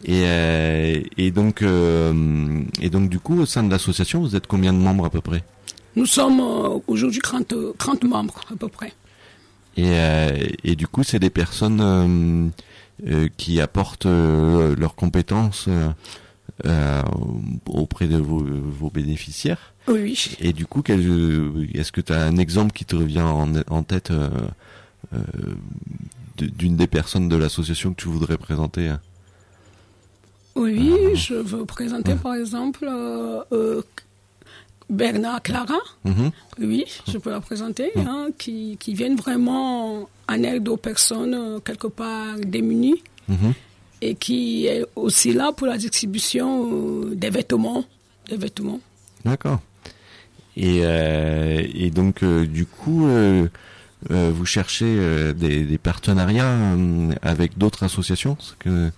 Et, 0.04 0.22
euh, 0.24 1.00
et 1.16 1.30
donc 1.30 1.62
euh, 1.62 2.62
et 2.80 2.90
donc 2.90 3.08
du 3.08 3.18
coup, 3.18 3.38
au 3.40 3.46
sein 3.46 3.62
de 3.62 3.70
l'association, 3.70 4.20
vous 4.20 4.36
êtes 4.36 4.46
combien 4.46 4.72
de 4.72 4.78
membres 4.78 5.06
à 5.06 5.10
peu 5.10 5.20
près? 5.20 5.42
Nous 5.94 6.06
sommes 6.06 6.40
euh, 6.40 6.78
aujourd'hui 6.86 7.20
30, 7.20 7.54
30 7.78 8.04
membres 8.04 8.40
à 8.52 8.56
peu 8.56 8.68
près. 8.68 8.92
Et, 9.78 9.84
euh, 9.86 10.46
et 10.64 10.74
du 10.76 10.86
coup, 10.86 11.02
c'est 11.02 11.18
des 11.18 11.30
personnes 11.30 11.80
euh, 11.80 12.48
euh, 13.06 13.28
qui 13.36 13.60
apportent 13.60 14.06
euh, 14.06 14.74
leurs 14.76 14.94
compétences 14.94 15.68
euh, 16.64 17.02
auprès 17.66 18.06
de 18.06 18.16
vos, 18.16 18.42
vos 18.42 18.88
bénéficiaires. 18.90 19.74
Oui. 19.88 20.36
Et 20.40 20.52
du 20.52 20.64
coup, 20.66 20.82
est-ce 20.88 21.92
que 21.92 22.00
tu 22.00 22.12
as 22.12 22.22
un 22.22 22.36
exemple 22.38 22.72
qui 22.72 22.84
te 22.84 22.96
revient 22.96 23.20
en, 23.20 23.52
en 23.68 23.82
tête 23.82 24.10
euh, 24.10 24.28
euh, 25.14 25.18
d'une 26.38 26.76
des 26.76 26.86
personnes 26.86 27.28
de 27.28 27.36
l'association 27.36 27.90
que 27.92 28.00
tu 28.02 28.08
voudrais 28.08 28.38
présenter 28.38 28.88
hein? 28.88 29.00
Oui, 30.54 30.90
je 31.14 31.34
veux 31.34 31.66
présenter 31.66 32.14
par 32.14 32.34
exemple 32.34 32.88
Bernard 34.88 35.42
Clara. 35.42 35.78
Mhm. 36.04 36.30
Oui, 36.60 36.84
je 37.08 37.18
peux 37.18 37.30
la 37.30 37.40
présenter, 37.40 37.90
hein, 37.96 38.28
qui, 38.38 38.76
qui 38.78 38.94
viennent 38.94 39.16
vraiment 39.16 40.08
en 40.28 40.42
aide 40.42 40.68
aux 40.68 40.76
personnes 40.76 41.60
quelque 41.64 41.88
part 41.88 42.36
démunies 42.38 43.02
Mhm. 43.28 43.54
Et 44.06 44.14
qui 44.14 44.66
est 44.66 44.84
aussi 44.94 45.32
là 45.32 45.52
pour 45.52 45.66
la 45.66 45.78
distribution 45.78 46.70
euh, 46.70 47.14
des 47.14 47.30
vêtements. 47.30 47.84
Des 48.28 48.36
vêtements. 48.36 48.80
D'accord. 49.24 49.60
Et, 50.56 50.80
euh, 50.82 51.62
et 51.74 51.90
donc, 51.90 52.22
euh, 52.22 52.46
du 52.46 52.64
coup, 52.64 53.06
euh, 53.06 53.48
vous 54.08 54.46
cherchez 54.46 54.96
des, 55.34 55.64
des 55.64 55.78
partenariats 55.78 56.56
avec 57.22 57.58
d'autres 57.58 57.82
associations, 57.82 58.36
ce 58.40 58.54
que 58.58 58.90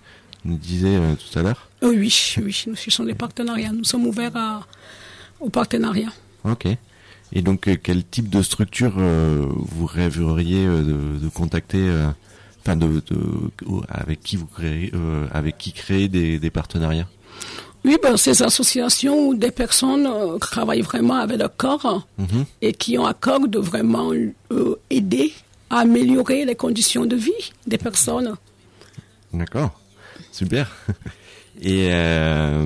nous 0.45 0.57
disait 0.57 0.97
tout 1.17 1.39
à 1.39 1.41
l'heure? 1.41 1.67
Oui, 1.81 1.97
oui, 2.37 2.63
nous 2.67 2.75
cherchons 2.75 3.03
des 3.03 3.15
partenariats. 3.15 3.71
Nous 3.71 3.83
sommes 3.83 4.05
ouverts 4.07 4.35
à, 4.35 4.65
aux 5.39 5.49
partenariats. 5.49 6.13
Ok. 6.43 6.67
Et 7.33 7.41
donc, 7.41 7.69
quel 7.83 8.05
type 8.05 8.29
de 8.29 8.41
structure 8.41 8.93
vous 8.97 9.85
rêveriez 9.85 10.65
de, 10.65 11.19
de 11.21 11.29
contacter, 11.29 11.91
enfin, 12.61 12.75
de, 12.75 12.87
de, 12.87 13.51
avec 13.87 14.21
qui 14.21 14.35
vous 14.35 14.45
créez, 14.47 14.91
euh, 14.93 15.27
avec 15.31 15.57
qui 15.57 15.71
créer 15.73 16.07
des, 16.07 16.39
des 16.39 16.49
partenariats 16.49 17.07
Oui, 17.85 17.97
ben, 18.03 18.17
ces 18.17 18.41
associations 18.43 19.27
où 19.29 19.35
des 19.35 19.51
personnes 19.51 20.05
euh, 20.07 20.37
travaillent 20.39 20.81
vraiment 20.81 21.15
avec 21.15 21.39
le 21.39 21.47
corps 21.47 22.07
Mhm. 22.17 22.45
et 22.61 22.73
qui 22.73 22.97
ont 22.97 23.05
à 23.05 23.13
cœur 23.13 23.47
de 23.47 23.59
vraiment 23.59 24.11
euh, 24.51 24.75
aider 24.89 25.33
à 25.69 25.79
améliorer 25.79 26.45
les 26.45 26.55
conditions 26.55 27.05
de 27.05 27.15
vie 27.15 27.51
des 27.67 27.77
personnes. 27.77 28.35
D'accord, 29.33 29.79
super. 30.31 30.69
Et, 31.61 31.89
euh, 31.91 32.65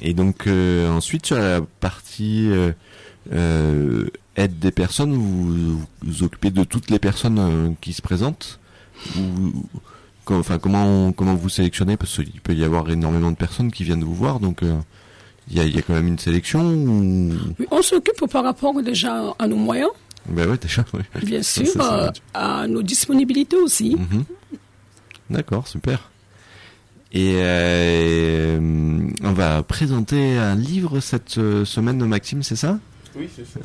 et 0.00 0.14
donc 0.14 0.48
ensuite 0.48 1.26
sur 1.26 1.38
la 1.38 1.60
partie 1.78 2.50
aide 4.36 4.58
des 4.58 4.70
personnes, 4.72 5.12
vous 5.12 5.44
vous 5.76 5.86
vous 6.02 6.22
occupez 6.24 6.50
de 6.50 6.64
toutes 6.64 6.90
les 6.90 6.98
personnes 6.98 7.76
qui 7.80 7.92
se 7.92 8.02
présentent 8.02 8.58
ou, 9.18 9.52
Enfin, 10.32 10.58
comment 10.60 11.10
comment 11.10 11.34
vous 11.34 11.48
sélectionnez? 11.48 11.96
Parce 11.96 12.14
qu'il 12.22 12.40
peut 12.40 12.54
y 12.54 12.62
avoir 12.62 12.88
énormément 12.88 13.32
de 13.32 13.36
personnes 13.36 13.72
qui 13.72 13.82
viennent 13.82 14.04
vous 14.04 14.14
voir, 14.14 14.38
donc 14.38 14.62
euh, 14.62 14.76
il 15.50 15.56
y, 15.56 15.60
a, 15.60 15.64
il 15.64 15.74
y 15.74 15.78
a 15.78 15.82
quand 15.82 15.94
même 15.94 16.06
une 16.06 16.20
sélection. 16.20 16.60
Ou... 16.64 17.32
Oui, 17.58 17.66
on 17.72 17.82
s'occupe 17.82 18.24
par 18.30 18.44
rapport 18.44 18.80
déjà 18.80 19.34
à 19.40 19.48
nos 19.48 19.56
moyens, 19.56 19.90
Ben 20.28 20.48
ouais, 20.48 20.56
déjà. 20.56 20.84
ouais. 20.94 21.00
bien 21.24 21.42
Ça, 21.42 21.64
sûr, 21.64 21.72
ça, 21.72 21.72
ça 21.72 21.88
va. 21.90 22.04
euh, 22.06 22.10
à 22.34 22.68
nos 22.68 22.80
disponibilités 22.82 23.56
aussi. 23.56 23.96
Mhm. 23.96 24.24
D'accord, 25.30 25.66
super. 25.66 26.10
Et 27.12 27.32
euh, 27.38 28.60
on 29.24 29.32
va 29.32 29.64
présenter 29.64 30.38
un 30.38 30.54
livre 30.54 31.00
cette 31.00 31.30
semaine, 31.64 32.04
Maxime, 32.06 32.44
c'est 32.44 32.54
ça? 32.56 32.78
Oui, 33.16 33.28
c'est 33.34 33.46
ça. 33.46 33.58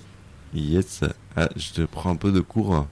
Yes. 0.55 1.01
Ah, 1.35 1.49
je 1.55 1.69
te 1.73 1.81
prends 1.81 2.09
un 2.09 2.15
peu 2.15 2.31
de 2.31 2.39
cours. 2.39 2.87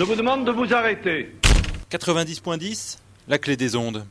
Je 0.00 0.04
vous 0.06 0.14
demande 0.14 0.46
de 0.46 0.50
vous 0.50 0.72
arrêter. 0.72 1.28
90.10, 1.90 2.96
la 3.28 3.36
clé 3.36 3.54
des 3.58 3.76
ondes. 3.76 4.06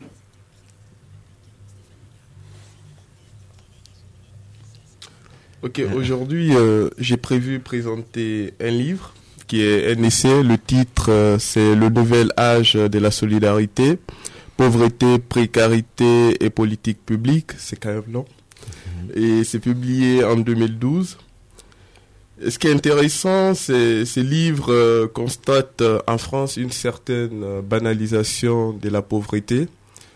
Ok, 5.63 5.81
aujourd'hui, 5.96 6.55
euh, 6.55 6.91
j'ai 7.00 7.17
prévu 7.17 7.60
présenter 7.60 8.53
un 8.62 8.69
livre 8.69 9.15
qui 9.48 9.63
est 9.63 9.98
un 9.98 10.03
essai. 10.03 10.43
Le 10.43 10.60
titre, 10.60 11.10
euh, 11.10 11.39
c'est 11.39 11.74
Le 11.74 11.89
nouvel 11.89 12.31
âge 12.38 12.74
de 12.75 13.00
la 13.00 13.10
solidarité, 13.10 13.98
pauvreté, 14.58 15.17
précarité 15.17 16.46
et 16.46 16.51
politique 16.51 17.03
publique. 17.03 17.53
C'est 17.58 17.77
quand 17.79 17.89
même 17.89 18.03
long. 18.13 18.25
Et 19.15 19.43
c'est 19.43 19.58
publié 19.58 20.24
en 20.24 20.36
2012. 20.36 21.17
Ce 22.47 22.58
qui 22.58 22.67
est 22.67 22.73
intéressant, 22.73 23.54
c'est 23.54 24.06
ce 24.06 24.21
livre 24.21 24.71
euh, 24.71 25.08
constate 25.08 25.82
euh, 25.82 25.99
en 26.08 26.17
France 26.17 26.56
une 26.56 26.71
certaine 26.71 27.43
euh, 27.43 27.62
banalisation 27.62 28.71
de 28.71 28.88
la 28.88 29.02
pauvreté. 29.02 29.67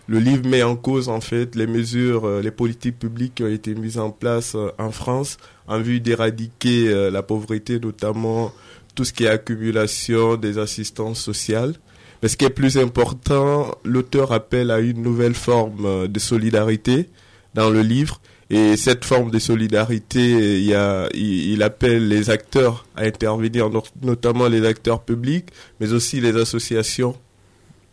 Le 0.08 0.20
livre 0.20 0.48
met 0.48 0.64
en 0.64 0.78
cause 0.78 1.10
en 1.10 1.20
fait 1.20 1.54
les 1.56 1.68
mesures, 1.68 2.42
les 2.42 2.52
politiques 2.52 2.98
publiques 2.98 3.36
qui 3.36 3.44
ont 3.44 3.48
été 3.48 3.74
mises 3.76 3.98
en 3.98 4.12
place 4.12 4.56
en 4.78 4.92
France 4.92 5.38
en 5.68 5.80
vue 5.80 6.02
d'éradiquer 6.02 7.10
la 7.10 7.24
pauvreté, 7.24 7.80
notamment 7.80 8.52
tout 8.96 9.06
ce 9.06 9.14
qui 9.14 9.24
est 9.24 9.30
accumulation 9.30 10.36
des 10.36 10.58
assistances 10.58 11.22
sociales. 11.22 11.76
Mais 12.22 12.28
ce 12.28 12.36
qui 12.36 12.44
est 12.44 12.50
plus 12.50 12.78
important, 12.78 13.74
l'auteur 13.86 14.34
appelle 14.34 14.72
à 14.72 14.82
une 14.82 15.02
nouvelle 15.02 15.36
forme 15.36 16.10
de 16.10 16.20
solidarité 16.20 17.08
dans 17.54 17.70
le 17.70 17.82
livre. 17.82 18.20
Et 18.50 18.78
cette 18.78 19.06
forme 19.06 19.32
de 19.32 19.40
solidarité, 19.40 20.58
il, 20.60 20.66
y 20.66 20.74
a, 20.74 21.10
il, 21.14 21.52
il 21.54 21.64
appelle 21.64 22.08
les 22.08 22.30
acteurs 22.30 22.86
à 22.96 23.04
intervenir, 23.04 23.70
not- 23.70 23.84
notamment 24.02 24.48
les 24.48 24.66
acteurs 24.66 25.02
publics, 25.02 25.48
mais 25.80 25.94
aussi 25.94 26.20
les 26.22 26.36
associations. 26.36 27.16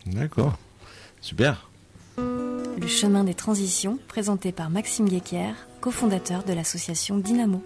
D'accord. 0.05 0.57
Super. 1.21 1.69
Le 2.17 2.87
chemin 2.87 3.23
des 3.23 3.33
transitions, 3.33 3.97
présenté 4.07 4.51
par 4.51 4.69
Maxime 4.69 5.07
Guéquière, 5.07 5.55
cofondateur 5.79 6.43
de 6.43 6.53
l'association 6.53 7.17
Dynamo. 7.17 7.63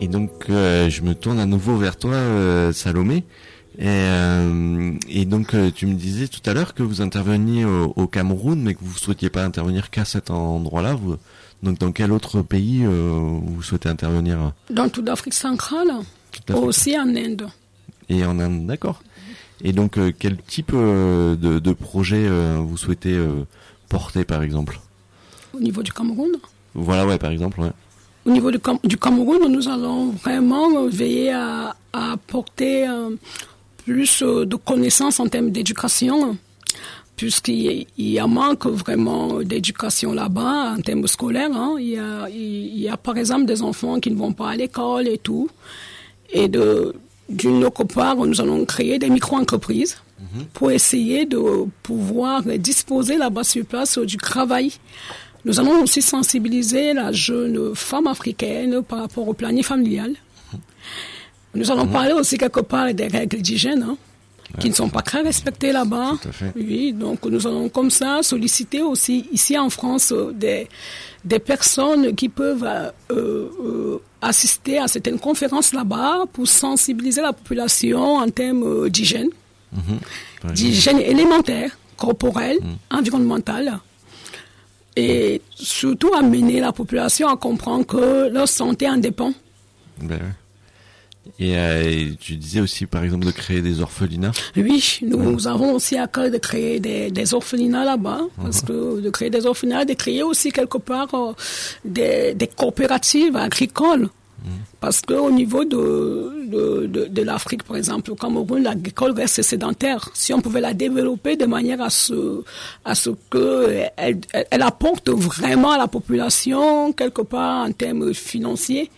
Et 0.00 0.08
donc, 0.08 0.30
euh, 0.50 0.90
je 0.90 1.02
me 1.02 1.14
tourne 1.14 1.38
à 1.38 1.46
nouveau 1.46 1.76
vers 1.76 1.96
toi, 1.96 2.14
euh, 2.14 2.72
Salomé. 2.72 3.24
Et, 3.78 3.84
euh, 3.86 4.92
et 5.08 5.24
donc, 5.24 5.54
euh, 5.54 5.70
tu 5.74 5.86
me 5.86 5.94
disais 5.94 6.28
tout 6.28 6.40
à 6.48 6.52
l'heure 6.54 6.74
que 6.74 6.82
vous 6.82 7.00
interveniez 7.00 7.64
au, 7.64 7.92
au 7.96 8.06
Cameroun, 8.06 8.60
mais 8.62 8.74
que 8.74 8.80
vous 8.82 8.98
souhaitiez 8.98 9.30
pas 9.30 9.44
intervenir 9.44 9.90
qu'à 9.90 10.04
cet 10.04 10.30
endroit-là. 10.30 10.94
Vous, 10.94 11.16
donc, 11.62 11.78
dans 11.78 11.92
quel 11.92 12.12
autre 12.12 12.42
pays 12.42 12.82
euh, 12.84 13.10
vous 13.42 13.62
souhaitez 13.62 13.88
intervenir? 13.88 14.52
Dans 14.70 14.88
toute 14.88 15.06
l'Afrique 15.06 15.34
centrale, 15.34 15.90
Tout 16.46 16.54
aussi 16.54 16.98
en 16.98 17.08
Inde. 17.16 17.48
Et 18.08 18.24
en 18.24 18.38
Inde, 18.38 18.66
d'accord. 18.66 19.02
Et 19.64 19.72
donc, 19.72 19.96
euh, 19.96 20.12
quel 20.18 20.36
type 20.36 20.72
de, 20.72 21.36
de 21.58 21.72
projet 21.72 22.28
vous 22.58 22.76
souhaitez 22.76 23.18
porter, 23.88 24.24
par 24.24 24.42
exemple? 24.42 24.80
Au 25.54 25.60
niveau 25.60 25.82
du 25.82 25.92
Cameroun. 25.92 26.32
Voilà, 26.74 27.06
ouais, 27.06 27.18
par 27.18 27.30
exemple, 27.30 27.60
ouais. 27.60 27.70
Au 28.24 28.30
niveau 28.30 28.50
du, 28.50 28.58
Cam- 28.58 28.78
du 28.84 28.96
Cameroun, 28.96 29.50
nous 29.50 29.68
allons 29.68 30.10
vraiment 30.10 30.86
veiller 30.86 31.32
à, 31.32 31.74
euh, 31.96 32.16
plus 33.84 34.22
euh, 34.22 34.44
de 34.46 34.56
connaissances 34.56 35.20
en 35.20 35.28
termes 35.28 35.50
d'éducation, 35.50 36.36
puisqu'il 37.16 37.86
y, 37.98 38.18
a 38.18 38.26
manque 38.26 38.66
vraiment 38.66 39.42
d'éducation 39.42 40.12
là-bas 40.12 40.74
en 40.76 40.80
termes 40.80 41.06
scolaires. 41.06 41.50
hein. 41.54 41.76
Il, 41.78 41.88
y 41.88 41.98
a, 41.98 42.28
il 42.30 42.78
y 42.80 42.88
a 42.88 42.96
par 42.96 43.16
exemple 43.16 43.44
des 43.44 43.62
enfants 43.62 44.00
qui 44.00 44.10
ne 44.10 44.16
vont 44.16 44.32
pas 44.32 44.50
à 44.50 44.56
l'école 44.56 45.08
et 45.08 45.18
tout. 45.18 45.48
Et 46.32 46.48
de 46.48 46.94
d'une 47.28 47.64
autre 47.64 47.84
part, 47.84 48.16
nous 48.16 48.40
allons 48.42 48.64
créer 48.66 48.98
des 48.98 49.08
micro-entreprises 49.08 49.96
pour 50.52 50.70
essayer 50.70 51.24
de 51.24 51.40
pouvoir 51.82 52.42
disposer 52.42 53.16
là-bas 53.16 53.44
sur 53.44 53.64
place 53.64 53.98
du 53.98 54.16
travail. 54.18 54.72
Nous 55.44 55.58
allons 55.58 55.82
aussi 55.82 56.02
sensibiliser 56.02 56.92
la 56.92 57.10
jeune 57.10 57.74
femme 57.74 58.06
africaine 58.06 58.82
par 58.82 58.98
rapport 59.00 59.26
au 59.28 59.34
planning 59.34 59.62
familial. 59.62 60.12
Nous 61.54 61.70
allons 61.70 61.86
parler 61.86 62.12
aussi 62.12 62.38
quelque 62.38 62.60
part 62.60 62.92
des 62.94 63.08
règles 63.08 63.42
d'hygiène, 63.42 63.82
hein, 63.82 63.96
qui 64.58 64.68
ne 64.70 64.74
sont 64.74 64.88
pas 64.88 65.02
très 65.02 65.20
respectées 65.20 65.72
là-bas. 65.72 66.12
Oui, 66.56 66.92
donc 66.92 67.24
nous 67.24 67.46
allons 67.46 67.68
comme 67.68 67.90
ça 67.90 68.22
solliciter 68.22 68.82
aussi 68.82 69.26
ici 69.32 69.58
en 69.58 69.70
France 69.70 70.12
euh, 70.12 70.32
des, 70.32 70.68
des 71.24 71.38
personnes 71.38 72.14
qui 72.14 72.28
peuvent 72.28 72.64
euh, 72.64 72.90
euh, 73.10 73.98
assister 74.20 74.78
à 74.78 74.88
certaines 74.88 75.18
conférences 75.18 75.72
là-bas 75.72 76.24
pour 76.32 76.46
sensibiliser 76.48 77.20
la 77.22 77.32
population 77.32 78.16
en 78.16 78.28
termes 78.28 78.88
d'hygiène, 78.88 79.28
exemple. 79.72 80.54
d'hygiène 80.54 80.98
élémentaire, 81.00 81.70
corporelle, 81.96 82.58
environnementale. 82.90 83.78
Et 84.94 85.40
surtout 85.54 86.12
amener 86.12 86.60
la 86.60 86.72
population 86.72 87.26
à 87.28 87.36
comprendre 87.38 87.86
que 87.86 88.28
leur 88.28 88.46
santé 88.46 88.86
en 88.88 88.98
dépend. 88.98 89.32
Ben. 89.98 90.34
Et, 91.38 91.56
euh, 91.56 91.82
et 91.84 92.16
tu 92.18 92.36
disais 92.36 92.60
aussi, 92.60 92.86
par 92.86 93.04
exemple, 93.04 93.26
de 93.26 93.30
créer 93.30 93.62
des 93.62 93.80
orphelinats. 93.80 94.32
Oui, 94.56 94.98
nous 95.02 95.46
avons 95.46 95.74
aussi 95.74 95.96
à 95.96 96.06
cœur 96.06 96.30
de 96.30 96.38
créer 96.38 96.80
des, 96.80 97.10
des 97.10 97.34
orphelinats 97.34 97.84
là-bas, 97.84 98.22
parce 98.40 98.60
que 98.60 99.00
de 99.00 99.10
créer 99.10 99.30
des 99.30 99.46
orphelinats, 99.46 99.84
de 99.84 99.94
créer 99.94 100.22
aussi 100.22 100.50
quelque 100.52 100.78
part 100.78 101.14
euh, 101.14 101.32
des, 101.84 102.34
des 102.34 102.48
coopératives 102.48 103.36
agricoles. 103.36 104.08
Parce 104.80 105.00
qu'au 105.00 105.30
niveau 105.30 105.64
de, 105.64 106.48
de, 106.48 106.86
de, 106.88 107.04
de 107.06 107.22
l'Afrique, 107.22 107.62
par 107.62 107.76
exemple, 107.76 108.10
au 108.10 108.16
Cameroun, 108.16 108.60
l'agricole 108.60 109.12
reste 109.12 109.40
sédentaire. 109.40 110.08
Si 110.14 110.34
on 110.34 110.40
pouvait 110.40 110.60
la 110.60 110.74
développer 110.74 111.36
de 111.36 111.46
manière 111.46 111.80
à 111.80 111.90
ce, 111.90 112.42
à 112.84 112.96
ce 112.96 113.10
que 113.30 113.68
elle, 113.96 114.18
elle, 114.32 114.46
elle 114.50 114.62
apporte 114.62 115.10
vraiment 115.10 115.70
à 115.70 115.78
la 115.78 115.86
population, 115.86 116.92
quelque 116.92 117.22
part 117.22 117.66
en 117.68 117.70
termes 117.70 118.12
financiers, 118.12 118.90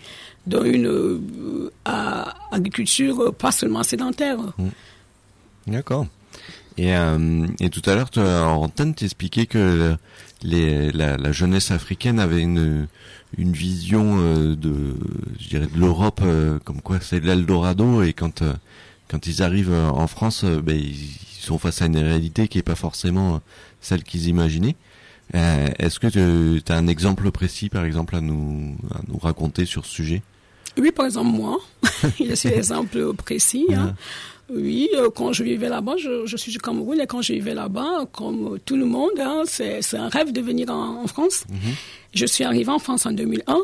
dans 0.46 0.64
une 0.64 0.87
euh, 0.87 1.70
agriculture 2.50 3.35
pas 3.35 3.52
seulement 3.52 3.83
sédentaire. 3.83 4.38
D'accord. 5.66 6.07
Et, 6.76 6.94
euh, 6.94 7.46
et 7.61 7.70
tout 7.70 7.83
à 7.88 7.94
l'heure, 7.94 8.11
en 8.16 8.64
antenne, 8.64 8.94
t'expliquais 8.94 9.46
que 9.46 9.96
les, 10.42 10.90
la, 10.92 11.16
la 11.16 11.33
jeunesse 11.33 11.70
africaine 11.70 12.18
avait 12.18 12.42
une, 12.42 12.88
une 13.38 13.52
vision 13.52 14.18
euh, 14.18 14.57
de, 14.57 14.96
je 15.40 15.48
dirais, 15.48 15.66
de 15.66 15.78
l'Europe 15.78 16.20
euh, 16.22 16.59
comme 16.64 16.80
quoi 16.80 16.98
c'est 17.00 17.20
l'Eldorado 17.20 18.02
et 18.02 18.12
quand 18.12 18.42
euh, 18.42 18.52
quand 19.09 19.26
ils 19.26 19.42
arrivent 19.42 19.72
euh, 19.72 19.88
en 19.88 20.07
France, 20.07 20.44
euh, 20.44 20.61
ben, 20.61 20.76
ils, 20.76 20.96
sont 21.40 21.59
face 21.59 21.83
à 21.83 21.87
une 21.87 21.98
réalité 21.98 22.48
qui 22.48 22.57
est 22.57 22.62
pas 22.62 22.74
forcément 22.74 23.35
euh, 23.35 23.38
celle 23.80 24.02
qu'ils 24.02 24.28
imaginaient. 24.28 24.76
Euh, 25.35 25.68
Est-ce 25.78 26.00
que 26.00 26.07
tu 26.07 26.72
as 26.72 26.76
un 26.76 26.87
exemple 26.87 27.30
précis, 27.30 27.68
par 27.68 27.85
exemple, 27.85 28.16
à 28.16 28.22
nous, 28.22 28.76
à 28.94 29.00
nous 29.09 29.18
raconter 29.18 29.66
sur 29.66 29.85
ce 29.85 29.92
sujet? 29.92 30.22
Oui, 30.78 30.90
par 30.90 31.06
exemple, 31.06 31.30
moi, 31.30 31.58
je 32.20 32.34
suis 32.34 32.48
l'exemple 32.48 33.14
précis. 33.14 33.66
Hein. 33.72 33.94
Oui, 34.50 34.90
euh, 34.94 35.08
quand 35.14 35.32
je 35.32 35.42
vivais 35.42 35.68
là-bas, 35.68 35.96
je, 35.96 36.26
je 36.26 36.37
suis 36.37 36.52
du 36.52 36.58
Cameroun 36.58 37.00
et 37.00 37.06
quand 37.06 37.22
je 37.22 37.32
vivais 37.32 37.54
là-bas, 37.54 38.06
comme 38.12 38.58
tout 38.64 38.76
le 38.76 38.84
monde, 38.84 39.12
hein, 39.18 39.42
c'est 39.46 39.80
un 39.94 40.08
rêve 40.08 40.32
de 40.32 40.40
venir 40.40 40.70
en, 40.70 41.02
en 41.02 41.06
France. 41.06 41.44
Je 42.12 42.26
suis 42.26 42.44
arrivée 42.44 42.70
en 42.70 42.78
France 42.78 43.06
en 43.06 43.12
2001 43.12 43.58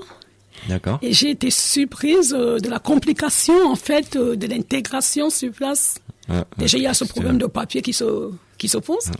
D'accord. 0.68 0.98
et 1.02 1.12
j'ai 1.12 1.30
été 1.30 1.50
surprise 1.50 2.34
euh, 2.36 2.58
de 2.58 2.68
la 2.68 2.78
complication, 2.78 3.54
en 3.66 3.76
fait, 3.76 4.16
euh, 4.16 4.36
de 4.36 4.46
l'intégration 4.46 5.30
sur 5.30 5.52
place. 5.52 5.96
Ouais, 6.30 6.44
Déjà, 6.56 6.78
il 6.78 6.84
y 6.84 6.86
a 6.86 6.94
ce 6.94 7.04
problème 7.04 7.38
de 7.38 7.46
papier 7.46 7.82
qui 7.82 7.92
se, 7.92 8.30
qui 8.56 8.68
se 8.68 8.78
pose. 8.78 9.10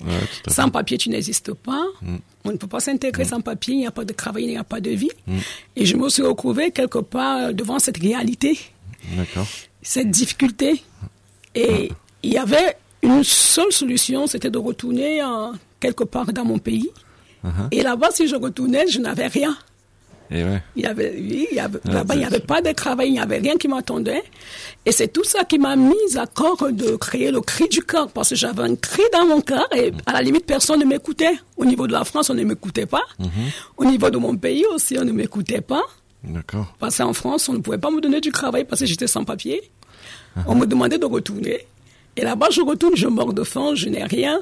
Sans 0.46 0.70
papier, 0.70 0.96
tu 0.96 1.09
n'existes 1.09 1.53
pas. 1.53 1.85
On 2.44 2.53
ne 2.53 2.57
peut 2.57 2.68
pas 2.68 2.81
s'intégrer 2.81 3.25
sans 3.25 3.40
papier. 3.40 3.75
Il 3.75 3.79
n'y 3.79 3.87
a 3.87 3.90
pas 3.90 4.05
de 4.05 4.12
travail, 4.12 4.44
il 4.44 4.51
n'y 4.51 4.57
a 4.57 4.64
pas 4.64 4.81
de 4.81 4.90
vie. 4.90 5.11
Et 5.77 5.85
je 5.85 5.96
me 5.96 6.09
suis 6.09 6.23
retrouvée 6.23 6.70
quelque 6.70 6.99
part 6.99 7.53
devant 7.53 7.79
cette 7.79 7.99
réalité, 7.99 8.59
cette 9.83 10.11
difficulté. 10.11 10.83
Et 11.55 11.90
il 12.23 12.33
y 12.33 12.38
avait 12.38 12.77
une 13.03 13.25
seule 13.25 13.73
solution, 13.73 14.27
c'était 14.27 14.51
de 14.51 14.59
retourner 14.59 15.20
euh, 15.23 15.53
quelque 15.81 16.05
part 16.05 16.33
dans 16.33 16.44
mon 16.44 16.59
pays. 16.59 16.90
Uh-huh. 17.44 17.68
Et 17.73 17.83
là-bas, 17.83 18.11
si 18.12 18.29
je 18.29 18.37
retournais, 18.37 18.87
je 18.88 19.01
n'avais 19.01 19.27
rien. 19.27 19.57
Et 20.31 20.45
ouais. 20.45 20.62
Il 20.77 20.83
y 20.83 20.87
avait, 20.87 21.12
oui, 21.16 21.49
il 21.51 21.57
y 21.57 21.61
avait, 21.61 21.81
Ah, 21.88 21.93
là-bas, 21.93 22.14
il 22.14 22.19
n'y 22.21 22.25
avait 22.25 22.38
pas 22.40 22.62
de 22.62 22.71
travail, 22.73 23.09
il 23.09 23.12
n'y 23.12 23.19
avait 23.19 23.38
rien 23.38 23.57
qui 23.57 23.66
m'attendait. 23.66 24.23
Et 24.87 24.93
c'est 24.93 25.09
tout 25.09 25.25
ça 25.25 25.45
qui 25.45 25.59
m'a 25.59 25.75
mise 25.75 26.16
à 26.16 26.27
corps 26.27 26.71
de 26.71 26.95
créer 26.97 27.31
le 27.33 27.40
cri 27.40 27.69
du 27.69 27.83
cœur, 27.83 28.09
parce 28.11 28.29
que 28.31 28.37
j'avais 28.37 28.62
un 28.62 28.77
cri 28.77 29.03
dans 29.12 29.27
mon 29.27 29.40
cœur 29.40 29.66
et 29.77 29.93
à 30.07 30.12
la 30.12 30.23
limite, 30.23 30.47
personne 30.47 30.81
ne 30.81 30.85
m'écoutait. 30.85 31.35
Au 31.57 31.64
niveau 31.64 31.87
de 31.87 31.93
la 31.93 32.05
France, 32.05 32.31
on 32.31 32.35
ne 32.35 32.45
m'écoutait 32.45 32.87
pas. 32.87 33.03
Au 33.77 33.85
niveau 33.85 34.09
de 34.11 34.19
mon 34.19 34.37
pays 34.37 34.64
aussi, 34.66 34.97
on 34.99 35.05
ne 35.05 35.12
m'écoutait 35.12 35.61
pas. 35.62 35.83
D'accord. 36.23 36.66
Parce 36.79 36.99
qu'en 36.99 37.12
France, 37.12 37.49
on 37.49 37.55
ne 37.55 37.59
pouvait 37.59 37.79
pas 37.79 37.90
me 37.90 38.01
donner 38.01 38.21
du 38.21 38.31
travail 38.31 38.64
parce 38.64 38.81
que 38.81 38.87
j'étais 38.87 39.07
sans 39.09 39.25
papier. 39.25 39.62
On 40.47 40.55
me 40.55 40.66
demandait 40.66 40.99
de 40.99 41.07
retourner. 41.07 41.66
Et 42.16 42.23
là-bas, 42.23 42.49
je 42.51 42.61
retourne, 42.61 42.95
je 42.97 43.07
meurs 43.07 43.33
de 43.33 43.43
faim, 43.45 43.71
je 43.75 43.88
n'ai 43.88 44.05
rien. 44.05 44.40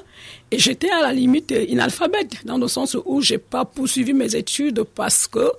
Et 0.50 0.58
j'étais 0.58 0.90
à 0.90 1.02
la 1.02 1.12
limite 1.12 1.54
inalphabète, 1.68 2.44
dans 2.44 2.58
le 2.58 2.66
sens 2.66 2.96
où 3.04 3.20
j'ai 3.20 3.38
pas 3.38 3.64
poursuivi 3.64 4.12
mes 4.14 4.34
études 4.34 4.82
parce 4.94 5.26
que, 5.28 5.50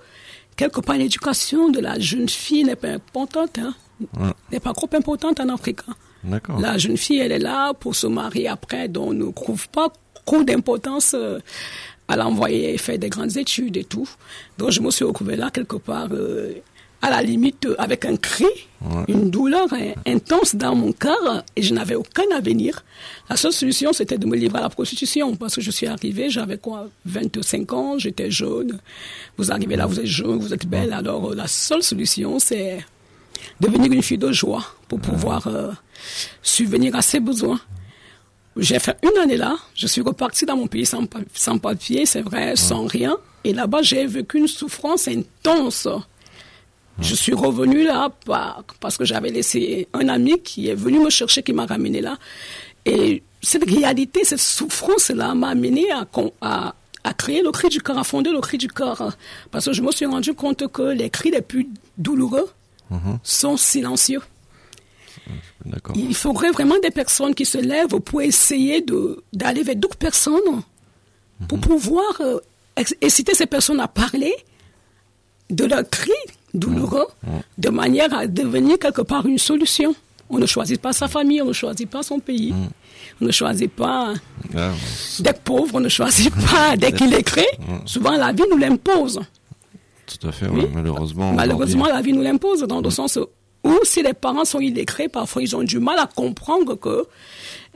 quelque 0.60 0.82
part, 0.82 0.98
l'éducation 0.98 1.70
de 1.70 1.80
la 1.80 1.96
jeune 2.10 2.28
fille 2.30 2.64
n'est 2.70 2.76
pas 2.84 2.90
importante, 3.00 3.58
hein. 3.66 3.74
Ouais. 4.20 4.34
N'est 4.52 4.60
pas 4.68 4.74
trop 4.74 4.90
importante 5.02 5.40
en 5.40 5.50
Afrique. 5.58 5.80
hein. 5.90 5.96
D'accord. 6.24 6.60
La 6.60 6.78
jeune 6.78 6.98
fille, 6.98 7.20
elle 7.20 7.32
est 7.40 7.40
là 7.52 7.74
pour 7.74 7.94
se 7.96 8.08
marier 8.08 8.48
après, 8.58 8.88
donc 8.96 9.08
on 9.12 9.14
ne 9.14 9.32
trouve 9.32 9.66
pas 9.70 9.88
trop 10.26 10.44
d'importance 10.44 11.14
euh, 11.16 11.40
à 12.10 12.16
l'envoyer 12.18 12.78
faire 12.78 13.00
des 13.00 13.10
grandes 13.10 13.36
études 13.38 13.78
et 13.78 13.86
tout. 13.94 14.10
Donc 14.58 14.72
je 14.72 14.82
me 14.82 14.92
suis 14.92 15.06
retrouvée 15.06 15.38
là 15.38 15.50
quelque 15.58 15.78
part, 15.78 16.10
euh, 16.12 16.54
à 17.02 17.10
la 17.10 17.22
limite, 17.22 17.66
euh, 17.66 17.76
avec 17.78 18.06
un 18.06 18.18
cri, 18.18 18.46
Ouais. 18.82 19.04
une 19.10 19.30
douleur 19.30 19.68
intense 20.08 20.56
dans 20.56 20.74
mon 20.74 20.94
cœur, 20.94 21.44
et 21.58 21.62
je 21.62 21.74
n'avais 21.74 21.96
aucun 21.96 22.24
avenir. 22.34 22.84
La 23.30 23.36
seule 23.36 23.52
solution, 23.52 23.92
c'était 23.92 24.18
de 24.18 24.26
me 24.26 24.38
livrer 24.38 24.60
à 24.60 24.62
la 24.62 24.70
prostitution, 24.70 25.36
parce 25.36 25.56
que 25.56 25.62
je 25.62 25.70
suis 25.72 25.86
arrivée, 25.88 26.30
j'avais 26.30 26.58
quoi, 26.58 26.88
25 27.06 27.74
ans, 27.74 27.98
j'étais 28.00 28.32
jeune. 28.32 28.80
Vous 29.38 29.52
arrivez 29.52 29.76
là, 29.76 29.86
vous 29.86 30.00
êtes 30.00 30.06
jeune, 30.06 30.40
vous 30.40 30.54
êtes 30.54 30.66
belle, 30.66 30.94
alors 30.94 31.32
euh, 31.32 31.36
la 31.36 31.48
seule 31.48 31.84
solution, 31.84 32.40
c'est 32.40 32.80
devenir 33.60 33.92
une 33.92 34.02
fille 34.04 34.18
de 34.18 34.32
joie 34.32 34.64
pour 34.88 35.00
pouvoir 35.02 35.46
euh, 35.48 35.72
subvenir 36.42 36.96
à 36.96 37.02
ses 37.02 37.20
besoins. 37.20 37.60
J'ai 38.58 38.80
fait 38.80 38.98
une 39.04 39.18
année 39.22 39.38
là, 39.38 39.58
je 39.76 39.88
suis 39.88 40.02
repartie 40.02 40.46
dans 40.46 40.56
mon 40.58 40.68
pays 40.68 40.86
sans, 40.86 41.04
sans 41.34 41.58
papier, 41.60 42.06
c'est 42.06 42.22
vrai, 42.22 42.56
sans 42.56 42.86
rien. 42.88 43.16
Et 43.44 43.54
là-bas, 43.54 43.82
j'ai 43.82 44.06
vécu 44.06 44.38
une 44.38 44.48
souffrance 44.48 45.08
intense. 45.08 45.88
Je 47.02 47.16
suis 47.16 47.34
revenue 47.34 47.84
là 47.84 48.10
par- 48.26 48.64
parce 48.80 48.98
que 48.98 49.06
j'avais 49.06 49.30
laissé 49.30 49.88
un 49.94 50.08
ami 50.10 50.40
qui 50.42 50.68
est 50.68 50.76
venu 50.76 51.00
me 51.00 51.10
chercher, 51.10 51.44
qui 51.44 51.54
m'a 51.54 51.66
ramené 51.66 52.02
là. 52.02 52.18
Et 52.86 53.24
cette 53.42 53.64
réalité, 53.70 54.24
cette 54.24 54.40
souffrance-là 54.40 55.34
m'a 55.36 55.50
amené 55.50 55.90
à, 55.92 56.06
con- 56.06 56.34
à, 56.42 56.76
à 57.04 57.14
créer 57.14 57.42
le 57.42 57.52
cri 57.52 57.70
du 57.70 57.82
cœur, 57.82 57.98
à 57.98 58.04
fonder 58.04 58.32
le 58.32 58.42
cri 58.42 58.58
du 58.58 58.68
cœur. 58.68 59.16
Parce 59.52 59.66
que 59.66 59.74
je 59.74 59.82
me 59.82 59.92
suis 59.92 60.06
rendu 60.06 60.34
compte 60.34 60.68
que 60.72 60.82
les 60.82 61.10
cris 61.10 61.32
les 61.32 61.42
plus 61.42 61.68
douloureux 61.98 62.48
sont 63.24 63.56
silencieux. 63.56 64.22
D'accord. 65.66 65.96
Il 65.96 66.16
faudrait 66.16 66.50
vraiment 66.52 66.80
des 66.82 66.90
personnes 66.92 67.36
qui 67.36 67.46
se 67.46 67.60
lèvent 67.60 68.00
pour 68.00 68.22
essayer 68.22 68.82
de 68.82 69.24
d'aller 69.32 69.62
vers 69.64 69.76
d'autres 69.76 69.98
personnes 69.98 70.64
pour 71.48 71.60
pouvoir 71.60 72.20
euh, 72.22 72.40
inciter 73.04 73.36
ces 73.36 73.46
personnes 73.46 73.80
à 73.80 73.88
parler 73.88 74.34
de 75.52 75.66
leurs 75.66 75.88
cris 75.90 76.12
douloureux 76.54 77.08
de 77.58 77.70
manière 77.70 78.14
à 78.14 78.28
devenir 78.28 78.78
quelque 78.80 79.02
part 79.02 79.26
une 79.26 79.38
solution. 79.38 79.96
On 80.30 80.38
ne 80.38 80.46
choisit 80.46 80.80
pas 80.80 80.94
sa 80.94 81.08
famille, 81.08 81.42
on 81.42 81.46
ne 81.48 81.54
choisit 81.54 81.90
pas 81.90 82.04
son 82.04 82.20
pays, 82.20 82.54
on 83.20 83.26
ne 83.26 83.32
choisit 83.32 83.72
pas 83.72 84.14
Ah, 84.56 84.72
d'être 85.20 85.42
pauvre, 85.42 85.76
on 85.76 85.80
ne 85.80 85.90
choisit 85.90 86.32
pas 86.52 86.78
d'être 86.78 87.02
illettré. 87.02 87.46
Souvent, 87.86 88.12
la 88.12 88.32
vie 88.32 88.44
nous 88.52 88.58
l'impose. 88.58 89.20
tout 90.06 90.28
à 90.28 90.32
fait. 90.32 90.48
Oui. 90.48 90.62
ouais, 90.62 90.70
malheureusement. 90.74 91.34
Malheureusement, 91.34 91.86
la 91.88 92.02
vie 92.02 92.14
nous 92.14 92.22
l'impose 92.22 92.62
dans 92.62 92.80
le 92.82 92.90
sens 92.92 93.18
où 93.64 93.80
si 93.84 94.04
les 94.04 94.14
parents 94.14 94.46
sont 94.46 94.60
illettrés, 94.60 95.10
parfois 95.10 95.42
ils 95.42 95.56
ont 95.56 95.64
du 95.64 95.80
mal 95.80 95.98
à 95.98 96.06
comprendre 96.08 96.76
que 96.76 97.08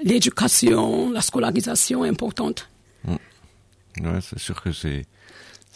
l'éducation, 0.04 1.12
la 1.12 1.22
scolarisation 1.22 2.06
est 2.06 2.10
importante. 2.10 2.70
Ouais, 3.08 4.20
c'est 4.22 4.40
sûr 4.40 4.62
que 4.62 4.72
c'est 4.72 5.06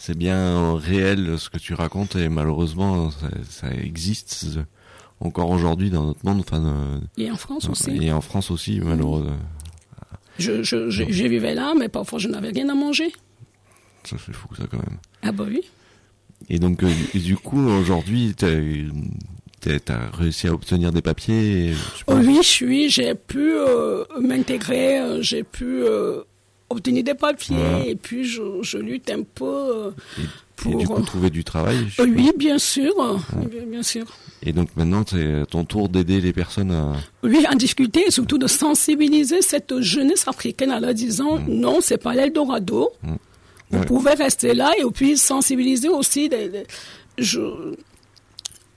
c'est 0.00 0.16
bien 0.16 0.76
réel 0.76 1.34
ce 1.38 1.50
que 1.50 1.58
tu 1.58 1.74
racontes 1.74 2.14
et 2.16 2.28
malheureusement 2.28 3.10
ça, 3.10 3.28
ça 3.50 3.74
existe 3.74 4.46
encore 5.20 5.50
aujourd'hui 5.50 5.90
dans 5.90 6.04
notre 6.06 6.24
monde, 6.24 6.40
enfin 6.40 6.64
euh, 6.64 6.98
Et 7.18 7.28
en 7.30 7.36
France 7.36 7.68
aussi. 7.68 7.90
et 8.00 8.12
en 8.12 8.20
France 8.20 8.50
aussi 8.52 8.80
malheureusement. 8.80 9.36
Je, 10.38 10.62
je, 10.62 10.88
je, 10.88 11.02
je 11.08 11.24
vivais 11.26 11.52
là, 11.54 11.74
mais 11.76 11.88
parfois 11.88 12.20
je 12.20 12.28
n'avais 12.28 12.50
rien 12.50 12.68
à 12.68 12.74
manger. 12.74 13.12
Ça 14.04 14.16
c'est 14.24 14.32
fou 14.32 14.46
ça 14.56 14.64
quand 14.70 14.78
même. 14.78 14.98
Ah 15.22 15.32
bah 15.32 15.44
oui. 15.48 15.62
Et 16.48 16.60
donc 16.60 16.84
euh, 16.84 16.90
du 17.14 17.36
coup 17.36 17.60
aujourd'hui 17.60 18.34
t'as- 18.36 19.80
t'as 19.80 20.08
réussi 20.12 20.46
à 20.46 20.52
obtenir 20.54 20.92
des 20.92 21.02
papiers. 21.02 21.70
et, 21.70 21.72
je 21.72 21.78
sais 21.98 22.04
pas. 22.06 22.14
Oui, 22.14 22.36
je 22.40 22.46
suis, 22.48 22.88
j'ai 22.88 23.14
pu 23.16 23.40
euh, 23.52 24.04
m'intégrer, 24.20 25.20
j'ai 25.22 25.42
pu 25.42 25.64
euh, 25.82 26.22
obtenir 26.70 27.02
des 27.04 27.14
papiers, 27.14 27.56
et 27.90 27.94
puis 27.96 28.24
je, 28.24 28.42
je 28.62 28.78
lutte 28.78 29.10
un 29.10 29.22
peu 29.22 29.44
euh, 29.46 29.90
pour... 30.56 30.72
et 30.72 30.76
du 30.76 30.86
coup 30.86 31.00
trouver 31.02 31.30
du 31.30 31.42
travail. 31.44 31.86
je 31.88 32.02
Euh, 32.02 32.06
oui, 32.06 32.30
bien 32.36 32.58
sûr, 32.58 32.92
bien, 33.50 33.64
bien 33.66 33.82
sûr. 33.82 34.04
Et 34.42 34.52
donc 34.52 34.68
maintenant 34.76 35.02
c'est 35.08 35.44
ton 35.50 35.64
tour 35.64 35.88
d'aider 35.88 36.20
les 36.20 36.32
personnes 36.32 36.70
à. 36.72 36.92
Oui, 37.22 37.44
en 37.50 37.54
difficulté 37.56 38.04
et 38.06 38.10
surtout 38.10 38.38
de 38.38 38.46
sensibiliser 38.46 39.40
cette 39.42 39.80
jeunesse 39.80 40.28
africaine 40.28 40.70
en 40.72 40.78
leur 40.80 40.94
disant 40.94 41.38
non, 41.48 41.78
c'est 41.80 41.98
pas 41.98 42.14
l'Eldorado. 42.14 42.90
Vous 43.70 43.78
Ouais. 43.80 43.84
pouvez 43.84 44.14
rester 44.14 44.54
là 44.54 44.72
et 44.78 44.84
puis 44.90 45.18
sensibiliser 45.18 45.88
aussi 45.90 46.28
des, 46.30 46.48
des- 46.48 46.66
je- 47.18 47.74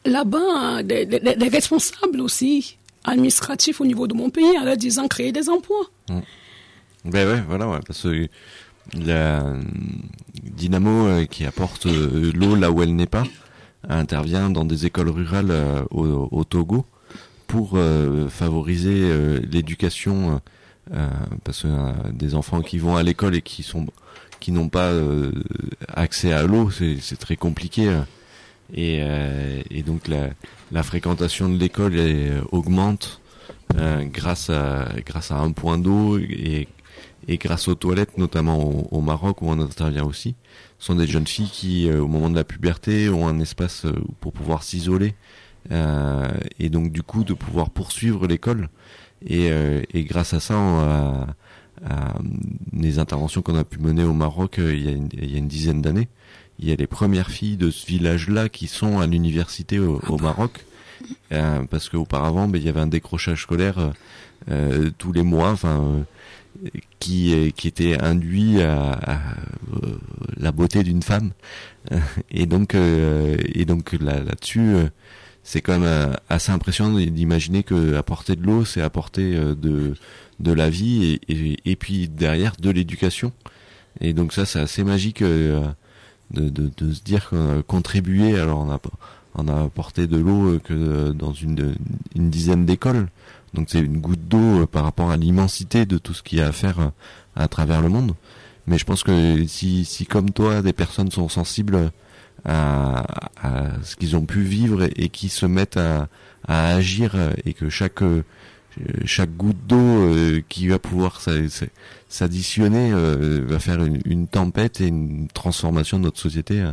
là-bas 0.05 0.83
des, 0.83 1.05
des- 1.05 1.19
des 1.19 1.47
responsables 1.47 2.19
aussi 2.21 2.77
administratifs 3.03 3.81
au 3.81 3.85
niveau 3.85 4.07
de 4.07 4.13
mon 4.13 4.29
pays 4.29 4.57
en 4.59 4.63
leur 4.63 4.77
disant 4.77 5.07
créer 5.07 5.31
des 5.31 5.49
emplois. 5.49 5.85
Ben 7.05 7.27
ouais, 7.27 7.41
voilà, 7.47 7.67
ouais, 7.67 7.79
parce 7.85 8.03
que 8.03 8.27
la 8.93 9.43
Dynamo 10.43 11.07
euh, 11.07 11.25
qui 11.25 11.45
apporte 11.45 11.85
euh, 11.85 12.31
l'eau 12.33 12.55
là 12.55 12.71
où 12.71 12.81
elle 12.81 12.95
n'est 12.95 13.05
pas 13.07 13.23
intervient 13.87 14.49
dans 14.49 14.65
des 14.65 14.85
écoles 14.85 15.09
rurales 15.09 15.51
euh, 15.51 15.83
au, 15.91 16.27
au 16.31 16.43
Togo 16.43 16.85
pour 17.47 17.77
favoriser 18.29 19.39
l'éducation 19.41 20.39
parce 21.43 21.63
que 21.63 22.11
des 22.13 22.33
enfants 22.33 22.61
qui 22.61 22.77
vont 22.77 22.95
à 22.95 23.03
l'école 23.03 23.35
et 23.35 23.41
qui 23.41 23.61
sont 23.61 23.87
qui 24.39 24.53
n'ont 24.53 24.69
pas 24.69 24.93
accès 25.93 26.31
à 26.31 26.43
l'eau, 26.43 26.71
c'est 26.71 27.19
très 27.19 27.35
compliqué. 27.35 27.93
Et, 28.73 29.01
et 29.69 29.83
donc 29.83 30.07
la, 30.07 30.29
la 30.71 30.81
fréquentation 30.81 31.49
de 31.49 31.57
l'école 31.57 31.99
augmente 32.53 33.19
grâce 33.75 34.49
à 34.49 34.87
grâce 35.05 35.31
à 35.31 35.39
un 35.39 35.51
point 35.51 35.77
d'eau 35.77 36.19
et, 36.19 36.69
et 37.27 37.37
grâce 37.37 37.67
aux 37.67 37.75
toilettes, 37.75 38.17
notamment 38.17 38.59
au, 38.91 39.01
Maroc 39.01 39.41
où 39.41 39.45
on 39.47 39.59
intervient 39.59 40.03
aussi, 40.03 40.35
sont 40.79 40.95
des 40.95 41.07
jeunes 41.07 41.27
filles 41.27 41.49
qui, 41.51 41.89
euh, 41.89 42.01
au 42.01 42.07
moment 42.07 42.29
de 42.29 42.35
la 42.35 42.43
puberté, 42.43 43.09
ont 43.09 43.27
un 43.27 43.39
espace 43.39 43.85
euh, 43.85 43.93
pour 44.19 44.33
pouvoir 44.33 44.63
s'isoler 44.63 45.15
euh, 45.71 46.27
et 46.59 46.69
donc 46.69 46.91
du 46.91 47.03
coup 47.03 47.23
de 47.23 47.33
pouvoir 47.33 47.69
poursuivre 47.69 48.27
l'école. 48.27 48.69
Et, 49.23 49.51
et 49.93 50.03
grâce 50.03 50.33
à 50.33 50.39
ça, 50.39 50.57
on 50.57 50.79
à 50.79 51.27
les 52.73 52.97
interventions 52.97 53.43
qu'on 53.43 53.55
a 53.55 53.63
pu 53.63 53.77
mener 53.77 54.03
au 54.03 54.13
Maroc 54.13 54.55
il 54.57 54.83
y 54.83 54.87
a 54.87 54.91
une, 54.91 55.09
il 55.13 55.31
y 55.31 55.35
a 55.35 55.37
une 55.37 55.47
dizaine 55.47 55.79
d'années, 55.79 56.07
il 56.57 56.67
y 56.67 56.71
a 56.71 56.75
les 56.75 56.87
premières 56.87 57.29
filles 57.29 57.55
de 57.55 57.69
ce 57.69 57.85
village-là 57.85 58.49
qui 58.49 58.65
sont 58.65 58.99
à 58.99 59.05
l'université 59.05 59.77
au, 59.77 60.01
au 60.09 60.17
Maroc. 60.17 60.65
Euh, 61.31 61.63
parce 61.69 61.89
qu'auparavant, 61.89 62.47
ben, 62.47 62.59
il 62.59 62.65
y 62.65 62.69
avait 62.69 62.79
un 62.79 62.87
décrochage 62.87 63.43
scolaire 63.43 63.93
euh, 64.49 64.89
tous 64.97 65.11
les 65.11 65.23
mois, 65.23 65.51
enfin, 65.51 66.05
qui, 66.99 67.53
qui 67.55 67.67
était 67.67 67.99
induit 67.99 68.61
à, 68.61 68.91
à 68.91 69.19
la 70.37 70.51
beauté 70.51 70.83
d'une 70.83 71.03
femme. 71.03 71.31
Et 72.31 72.45
donc, 72.45 72.75
et 72.75 73.65
donc 73.65 73.93
là, 73.93 74.19
là-dessus, 74.23 74.75
c'est 75.43 75.61
quand 75.61 75.79
même 75.79 76.15
assez 76.29 76.51
impressionnant 76.51 76.99
d'imaginer 76.99 77.63
que 77.63 77.95
apporter 77.95 78.35
de 78.35 78.45
l'eau, 78.45 78.65
c'est 78.65 78.81
apporter 78.81 79.33
de 79.33 79.95
de 80.39 80.51
la 80.51 80.69
vie 80.69 81.19
et, 81.27 81.33
et, 81.33 81.71
et 81.71 81.75
puis 81.75 82.07
derrière 82.09 82.53
de 82.59 82.69
l'éducation. 82.69 83.31
Et 83.99 84.13
donc 84.13 84.33
ça, 84.33 84.45
c'est 84.45 84.59
assez 84.59 84.83
magique 84.83 85.21
de, 85.21 86.49
de, 86.49 86.71
de, 86.77 86.93
se 86.93 87.01
dire 87.03 87.29
qu'on 87.29 87.59
a 87.59 87.63
contribué. 87.63 88.39
Alors 88.39 88.59
on 88.59 88.71
a 88.71 88.79
on 89.35 89.47
a 89.47 89.63
apporté 89.63 90.07
de 90.07 90.17
l'eau 90.17 90.59
que 90.59 91.11
dans 91.11 91.33
une, 91.33 91.75
une 92.15 92.29
dizaine 92.29 92.65
d'écoles. 92.65 93.07
Donc 93.53 93.67
c'est 93.69 93.79
une 93.79 93.97
goutte 93.97 94.27
d'eau 94.27 94.65
par 94.67 94.83
rapport 94.83 95.11
à 95.11 95.17
l'immensité 95.17 95.85
de 95.85 95.97
tout 95.97 96.13
ce 96.13 96.23
qu'il 96.23 96.39
y 96.39 96.41
a 96.41 96.47
à 96.47 96.51
faire 96.51 96.91
à 97.35 97.47
travers 97.47 97.81
le 97.81 97.89
monde. 97.89 98.13
Mais 98.67 98.77
je 98.77 98.85
pense 98.85 99.03
que 99.03 99.45
si, 99.47 99.85
si 99.85 100.05
comme 100.05 100.31
toi, 100.31 100.61
des 100.61 100.73
personnes 100.73 101.11
sont 101.11 101.27
sensibles 101.27 101.91
à, 102.45 103.03
à 103.41 103.83
ce 103.83 103.95
qu'ils 103.95 104.15
ont 104.15 104.25
pu 104.25 104.41
vivre 104.41 104.87
et, 104.95 105.09
qui 105.09 105.29
se 105.29 105.45
mettent 105.45 105.77
à, 105.77 106.07
à, 106.47 106.75
agir 106.75 107.15
et 107.45 107.53
que 107.53 107.69
chaque 107.69 108.03
chaque 109.05 109.35
goutte 109.35 109.67
d'eau 109.67 109.77
euh, 109.77 110.41
qui 110.47 110.67
va 110.67 110.79
pouvoir 110.79 111.21
s'additionner 112.09 112.91
euh, 112.93 113.43
va 113.45 113.59
faire 113.59 113.83
une, 113.83 114.27
tempête 114.27 114.81
et 114.81 114.87
une 114.87 115.27
transformation 115.27 115.99
de 115.99 116.03
notre 116.03 116.19
société. 116.19 116.63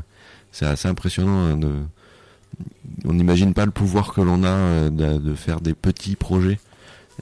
C'est 0.53 0.67
assez 0.67 0.89
impressionnant. 0.89 1.59
On 3.05 3.13
n'imagine 3.13 3.55
pas 3.55 3.65
le 3.65 3.71
pouvoir 3.71 4.13
que 4.13 4.21
l'on 4.21 4.43
a 4.43 4.49
euh, 4.49 4.91
de, 4.91 5.35
faire 5.35 5.61
des 5.61 5.75
petits 5.75 6.17
projets 6.17 6.59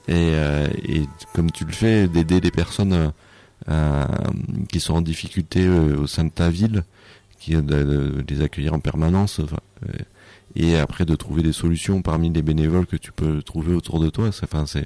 et, 0.07 0.33
et 0.85 1.05
comme 1.33 1.51
tu 1.51 1.65
le 1.65 1.71
fais, 1.71 2.07
d'aider 2.07 2.41
des 2.41 2.51
personnes 2.51 3.11
qui 4.69 4.79
sont 4.79 4.95
en 4.95 5.01
difficulté 5.01 5.67
au 5.67 6.07
sein 6.07 6.25
de 6.25 6.29
ta 6.29 6.49
ville, 6.49 6.83
qui 7.39 7.51
de, 7.51 7.61
de 7.61 8.23
les 8.27 8.41
accueillir 8.41 8.73
en 8.73 8.79
permanence. 8.79 9.39
Enfin, 9.39 9.57
et 10.55 10.75
après 10.77 11.05
de 11.05 11.15
trouver 11.15 11.43
des 11.43 11.53
solutions 11.53 12.01
parmi 12.01 12.29
les 12.31 12.41
bénévoles 12.41 12.87
que 12.87 12.95
tu 12.95 13.11
peux 13.11 13.41
trouver 13.41 13.73
autour 13.73 13.99
de 13.99 14.09
toi. 14.09 14.29
Enfin, 14.43 14.65
c'est 14.65 14.85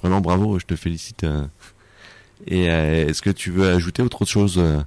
vraiment 0.00 0.20
bravo, 0.20 0.58
je 0.58 0.66
te 0.66 0.76
félicite. 0.76 1.24
Euh. 1.24 1.46
Et 2.46 2.68
euh, 2.68 3.06
est-ce 3.06 3.22
que 3.22 3.30
tu 3.30 3.50
veux 3.50 3.68
ajouter 3.68 4.02
autre 4.02 4.24
chose 4.24 4.58
euh? 4.58 4.80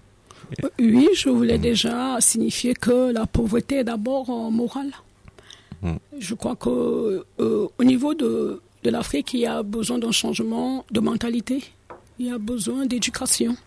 Oui, 0.80 1.10
je 1.16 1.30
voulais 1.30 1.58
déjà 1.58 2.18
signifier 2.20 2.74
que 2.74 3.12
la 3.12 3.26
pauvreté 3.26 3.78
est 3.78 3.84
d'abord 3.84 4.30
morale. 4.52 4.92
Hmm. 5.82 5.96
Je 6.20 6.36
crois 6.36 6.56
que 6.56 7.26
au 7.38 7.84
niveau 7.84 8.14
de, 8.14 8.62
de 8.88 8.92
l'Afrique, 8.92 9.34
il 9.34 9.42
y 9.42 9.46
a 9.46 9.64
besoin 9.64 9.98
d'un 10.00 10.14
changement 10.14 10.86
de 10.92 11.02
mentalité. 11.02 11.62
Il 12.20 12.28
y 12.28 12.32
a 12.32 12.38
besoin 12.38 12.86
d'éducation. 12.86 13.58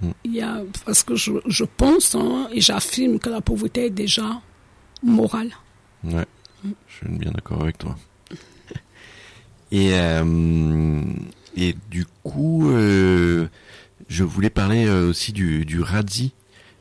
Hmm. 0.00 0.12
Il 0.24 0.34
y 0.34 0.40
a, 0.40 0.62
parce 0.86 1.02
que 1.02 1.14
je, 1.14 1.32
je 1.46 1.64
pense 1.64 2.14
hein, 2.14 2.48
et 2.50 2.62
j'affirme 2.62 3.18
que 3.18 3.28
la 3.28 3.42
pauvreté 3.42 3.86
est 3.86 3.90
déjà 3.90 4.40
morale. 5.02 5.50
Ouais, 6.04 6.24
je 6.64 6.94
suis 6.96 7.08
bien 7.08 7.32
d'accord 7.32 7.62
avec 7.62 7.76
toi. 7.78 7.96
Et, 9.72 9.90
euh, 9.92 11.02
et 11.56 11.74
du 11.90 12.06
coup, 12.22 12.70
euh, 12.70 13.48
je 14.08 14.22
voulais 14.22 14.50
parler 14.50 14.86
euh, 14.86 15.08
aussi 15.08 15.32
du, 15.32 15.64
du 15.64 15.80
RADZI 15.80 16.32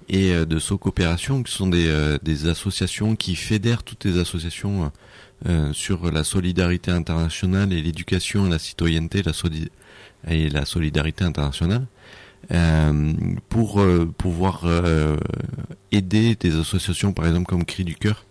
et 0.09 0.45
de 0.45 0.59
So 0.59 0.77
Coopération, 0.77 1.41
qui 1.41 1.51
sont 1.51 1.67
des, 1.67 2.17
des 2.21 2.47
associations 2.47 3.15
qui 3.15 3.35
fédèrent 3.35 3.81
toutes 3.81 4.05
les 4.05 4.19
associations 4.19 4.91
sur 5.73 6.11
la 6.11 6.23
solidarité 6.23 6.91
internationale 6.91 7.73
et 7.73 7.81
l'éducation 7.81 8.47
et 8.47 8.49
la 8.49 8.59
citoyenneté 8.59 9.23
la 9.23 9.33
et 10.27 10.49
la 10.49 10.65
solidarité 10.65 11.25
internationale. 11.25 11.85
Euh, 12.51 13.13
pour 13.47 13.79
euh, 13.79 14.05
pouvoir 14.17 14.63
euh, 14.65 15.15
aider 15.93 16.35
des 16.35 16.59
associations, 16.59 17.13
par 17.13 17.25
exemple 17.25 17.45
comme 17.45 17.63
Cri 17.63 17.85
du 17.85 17.95
Cœur, 17.95 18.25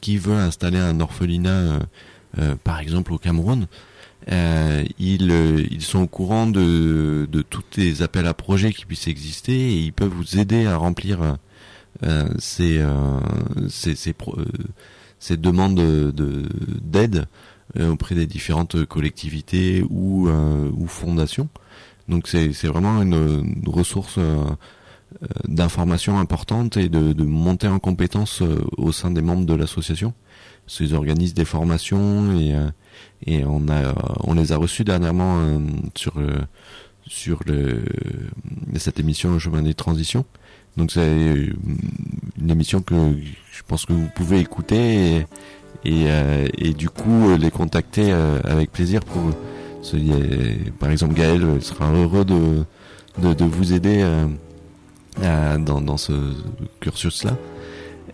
qui 0.00 0.18
veut 0.18 0.34
installer 0.34 0.78
un 0.78 1.00
orphelinat, 1.00 1.80
par 2.64 2.80
exemple 2.80 3.14
au 3.14 3.18
Cameroun. 3.18 3.66
ils, 4.28 4.86
ils 5.70 5.82
sont 5.82 6.00
au 6.00 6.06
courant 6.06 6.46
de, 6.46 7.26
de 7.30 7.42
tous 7.42 7.64
les 7.78 8.02
appels 8.02 8.26
à 8.26 8.34
projets 8.34 8.74
qui 8.74 8.84
puissent 8.84 9.08
exister 9.08 9.54
et 9.54 9.78
ils 9.78 9.92
peuvent 9.94 10.12
vous 10.12 10.38
aider 10.38 10.66
à 10.66 10.76
remplir 10.76 11.38
ces, 12.38 12.84
ces, 13.70 13.94
ces, 13.96 14.14
ces, 15.18 15.36
demandes 15.36 15.80
d'aide 16.82 17.26
de, 17.74 17.86
auprès 17.86 18.14
des 18.14 18.26
différentes 18.26 18.84
collectivités 18.84 19.84
ou, 19.88 20.28
ou 20.28 20.86
fondations. 20.86 21.48
Donc 22.08 22.28
c'est 22.28 22.66
vraiment 22.66 23.02
une, 23.02 23.64
ressource 23.66 24.16
euh, 24.18 24.44
euh, 25.22 25.26
d'information 25.48 26.18
importante 26.18 26.76
et 26.76 26.88
de, 26.88 27.12
de, 27.12 27.24
monter 27.24 27.66
en 27.66 27.78
compétence 27.78 28.42
euh, 28.42 28.64
au 28.76 28.92
sein 28.92 29.10
des 29.10 29.22
membres 29.22 29.44
de 29.44 29.54
l'association. 29.54 30.14
Ils 30.80 30.94
organisent 30.94 31.34
des 31.34 31.44
formations 31.44 32.38
et, 32.40 32.56
et 33.24 33.44
on 33.44 33.68
a 33.68 33.94
on 34.24 34.34
les 34.34 34.50
a 34.50 34.56
reçus 34.56 34.82
dernièrement 34.82 35.60
sur 35.94 36.14
sur 37.06 37.38
le 37.46 37.84
cette 38.74 38.98
émission 38.98 39.32
Le 39.32 39.38
chemin 39.38 39.62
des 39.62 39.74
transitions. 39.74 40.24
Donc 40.76 40.92
c'est 40.92 41.50
une 42.40 42.50
émission 42.50 42.80
que 42.82 42.94
je 43.52 43.62
pense 43.66 43.86
que 43.86 43.92
vous 43.92 44.08
pouvez 44.14 44.40
écouter 44.40 45.16
et, 45.16 45.26
et, 45.84 46.06
et 46.58 46.72
du 46.74 46.90
coup 46.90 47.34
les 47.38 47.50
contacter 47.50 48.12
avec 48.12 48.72
plaisir 48.72 49.00
pour 49.00 49.32
par 50.78 50.90
exemple, 50.90 51.14
Gaël 51.14 51.62
sera 51.62 51.92
heureux 51.92 52.24
de, 52.24 52.64
de, 53.18 53.44
vous 53.44 53.72
aider 53.72 54.04
euh, 55.22 55.58
dans, 55.58 55.80
dans 55.80 55.96
ce 55.96 56.12
cursus-là. 56.80 57.36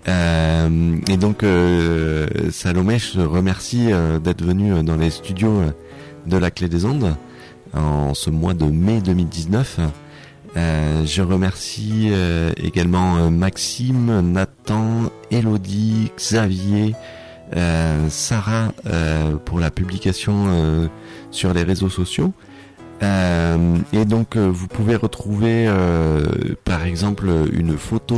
Euh, 0.09 0.97
et 1.09 1.17
donc, 1.17 1.43
euh, 1.43 2.27
Salomé, 2.51 2.99
je 2.99 3.21
remercie 3.21 3.89
d'être 4.23 4.45
venu 4.45 4.83
dans 4.83 4.97
les 4.97 5.11
studios 5.11 5.63
de 6.27 6.37
la 6.37 6.51
Clé 6.51 6.69
des 6.69 6.85
Ondes 6.85 7.17
en 7.75 8.15
ce 8.15 8.31
mois 8.31 8.55
de 8.55 8.65
mai 8.65 9.01
2019. 9.01 9.81
Je 10.55 11.23
remercie 11.23 12.11
également 12.57 13.31
Maxime, 13.31 14.21
Nathan, 14.33 15.11
Elodie, 15.31 16.11
Xavier, 16.17 16.95
Sarah 18.09 18.73
pour 19.45 19.61
la 19.61 19.71
publication 19.71 20.91
sur 21.31 21.53
les 21.55 21.63
réseaux 21.63 21.89
sociaux. 21.89 22.33
Euh, 23.03 23.79
et 23.93 24.05
donc 24.05 24.37
euh, 24.37 24.49
vous 24.49 24.69
pouvez 24.69 24.95
retrouver 24.95 25.67
euh, 25.67 26.25
par 26.65 26.85
exemple 26.85 27.29
une 27.53 27.77
photo 27.77 28.17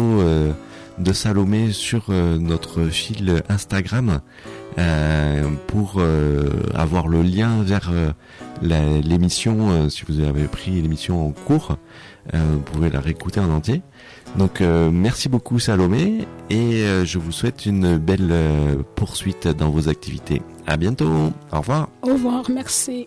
de 0.98 1.12
Salomé 1.12 1.72
sur 1.72 2.10
notre 2.10 2.84
fil 2.84 3.42
Instagram 3.48 4.20
pour 5.66 6.00
avoir 6.74 7.08
le 7.08 7.22
lien 7.22 7.62
vers 7.62 7.90
l'émission 8.62 9.88
si 9.88 10.04
vous 10.06 10.20
avez 10.20 10.46
pris 10.46 10.80
l'émission 10.80 11.26
en 11.26 11.30
cours 11.30 11.78
vous 12.32 12.60
pouvez 12.60 12.90
la 12.90 13.00
réécouter 13.00 13.40
en 13.40 13.50
entier 13.50 13.82
donc 14.36 14.60
merci 14.60 15.28
beaucoup 15.28 15.58
Salomé 15.58 16.26
et 16.50 16.84
je 17.04 17.18
vous 17.18 17.32
souhaite 17.32 17.66
une 17.66 17.98
belle 17.98 18.34
poursuite 18.96 19.46
dans 19.46 19.70
vos 19.70 19.88
activités 19.88 20.42
à 20.66 20.76
bientôt. 20.76 21.32
Au 21.52 21.58
revoir. 21.58 21.88
Au 22.02 22.12
revoir, 22.14 22.50
merci. 22.50 23.06